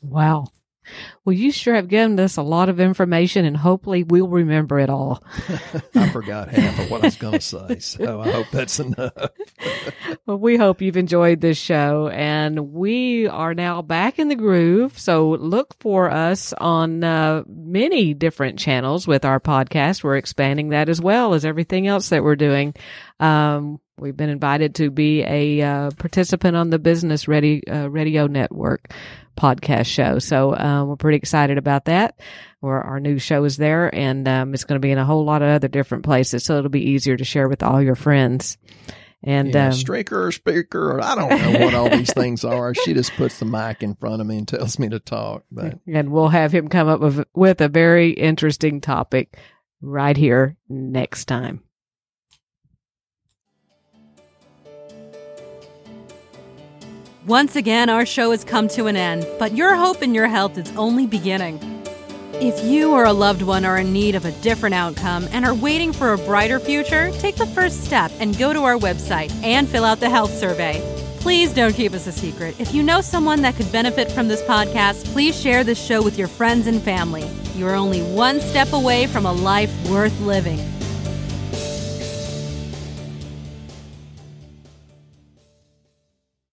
Wow. 0.00 0.46
Well, 1.24 1.32
you 1.32 1.50
sure 1.50 1.74
have 1.74 1.88
given 1.88 2.18
us 2.20 2.36
a 2.36 2.42
lot 2.42 2.68
of 2.68 2.78
information, 2.78 3.44
and 3.44 3.56
hopefully 3.56 4.04
we'll 4.04 4.28
remember 4.28 4.78
it 4.78 4.88
all. 4.88 5.22
I 5.94 6.08
forgot 6.10 6.48
half 6.48 6.78
of 6.78 6.90
what 6.90 7.02
I 7.02 7.06
was 7.08 7.16
going 7.16 7.34
to 7.34 7.40
say, 7.40 7.78
so 7.80 8.20
I 8.20 8.30
hope 8.30 8.46
that's 8.52 8.78
enough. 8.78 9.12
well, 10.26 10.38
we 10.38 10.56
hope 10.56 10.80
you've 10.80 10.96
enjoyed 10.96 11.40
this 11.40 11.58
show, 11.58 12.08
and 12.08 12.72
we 12.72 13.26
are 13.26 13.54
now 13.54 13.82
back 13.82 14.20
in 14.20 14.28
the 14.28 14.36
groove. 14.36 14.96
So 14.98 15.30
look 15.30 15.74
for 15.80 16.08
us 16.10 16.52
on 16.52 17.02
uh, 17.02 17.42
many 17.48 18.14
different 18.14 18.58
channels 18.58 19.08
with 19.08 19.24
our 19.24 19.40
podcast. 19.40 20.04
We're 20.04 20.16
expanding 20.16 20.68
that 20.68 20.88
as 20.88 21.00
well 21.00 21.34
as 21.34 21.44
everything 21.44 21.88
else 21.88 22.10
that 22.10 22.22
we're 22.22 22.36
doing. 22.36 22.74
Um, 23.18 23.80
We've 23.98 24.16
been 24.16 24.28
invited 24.28 24.74
to 24.76 24.90
be 24.90 25.22
a 25.22 25.62
uh, 25.62 25.90
participant 25.92 26.54
on 26.54 26.68
the 26.68 26.78
Business 26.78 27.26
Ready 27.28 27.66
uh, 27.66 27.88
Radio 27.88 28.26
Network 28.26 28.92
podcast 29.38 29.86
show. 29.86 30.18
So 30.18 30.54
um, 30.54 30.88
we're 30.88 30.96
pretty 30.96 31.16
excited 31.16 31.56
about 31.56 31.86
that. 31.86 32.20
Where 32.60 32.80
our 32.80 33.00
new 33.00 33.18
show 33.18 33.44
is 33.44 33.56
there, 33.56 33.94
and 33.94 34.28
um, 34.28 34.52
it's 34.52 34.64
going 34.64 34.78
to 34.80 34.86
be 34.86 34.90
in 34.90 34.98
a 34.98 35.04
whole 35.04 35.24
lot 35.24 35.40
of 35.40 35.48
other 35.48 35.68
different 35.68 36.04
places. 36.04 36.44
So 36.44 36.58
it'll 36.58 36.68
be 36.68 36.90
easier 36.90 37.16
to 37.16 37.24
share 37.24 37.48
with 37.48 37.62
all 37.62 37.80
your 37.80 37.94
friends. 37.94 38.58
And 39.22 39.54
yeah, 39.54 39.68
um, 39.68 39.72
streaker 39.72 40.26
or 40.26 40.32
speaker, 40.32 40.92
or 40.92 41.02
I 41.02 41.14
don't 41.14 41.30
know 41.30 41.64
what 41.64 41.74
all 41.74 41.88
these 41.88 42.12
things 42.14 42.44
are. 42.44 42.74
She 42.74 42.92
just 42.92 43.12
puts 43.12 43.38
the 43.38 43.46
mic 43.46 43.82
in 43.82 43.94
front 43.94 44.20
of 44.20 44.26
me 44.26 44.36
and 44.36 44.46
tells 44.46 44.78
me 44.78 44.90
to 44.90 45.00
talk. 45.00 45.44
But 45.50 45.78
and 45.86 46.12
we'll 46.12 46.28
have 46.28 46.52
him 46.52 46.68
come 46.68 46.88
up 46.88 47.00
with 47.00 47.24
with 47.34 47.62
a 47.62 47.68
very 47.68 48.10
interesting 48.10 48.82
topic 48.82 49.38
right 49.80 50.16
here 50.16 50.56
next 50.68 51.26
time. 51.26 51.62
Once 57.26 57.56
again, 57.56 57.90
our 57.90 58.06
show 58.06 58.30
has 58.30 58.44
come 58.44 58.68
to 58.68 58.86
an 58.86 58.94
end, 58.94 59.26
but 59.36 59.52
your 59.52 59.74
hope 59.74 60.00
in 60.00 60.14
your 60.14 60.28
health 60.28 60.56
is 60.56 60.70
only 60.76 61.08
beginning. 61.08 61.58
If 62.34 62.62
you 62.62 62.92
or 62.92 63.04
a 63.04 63.12
loved 63.12 63.42
one 63.42 63.64
are 63.64 63.78
in 63.78 63.92
need 63.92 64.14
of 64.14 64.24
a 64.24 64.30
different 64.42 64.76
outcome 64.76 65.26
and 65.32 65.44
are 65.44 65.52
waiting 65.54 65.92
for 65.92 66.12
a 66.12 66.18
brighter 66.18 66.60
future, 66.60 67.10
take 67.18 67.34
the 67.34 67.46
first 67.48 67.82
step 67.82 68.12
and 68.20 68.38
go 68.38 68.52
to 68.52 68.62
our 68.62 68.76
website 68.76 69.32
and 69.42 69.68
fill 69.68 69.84
out 69.84 69.98
the 69.98 70.08
health 70.08 70.32
survey. 70.38 70.80
Please 71.18 71.52
don't 71.52 71.74
keep 71.74 71.94
us 71.94 72.06
a 72.06 72.12
secret. 72.12 72.54
If 72.60 72.72
you 72.72 72.84
know 72.84 73.00
someone 73.00 73.42
that 73.42 73.56
could 73.56 73.72
benefit 73.72 74.12
from 74.12 74.28
this 74.28 74.42
podcast, 74.42 75.04
please 75.06 75.36
share 75.36 75.64
this 75.64 75.84
show 75.84 76.04
with 76.04 76.16
your 76.16 76.28
friends 76.28 76.68
and 76.68 76.80
family. 76.80 77.28
You're 77.56 77.74
only 77.74 78.02
one 78.02 78.40
step 78.40 78.72
away 78.72 79.08
from 79.08 79.26
a 79.26 79.32
life 79.32 79.72
worth 79.90 80.16
living. 80.20 80.75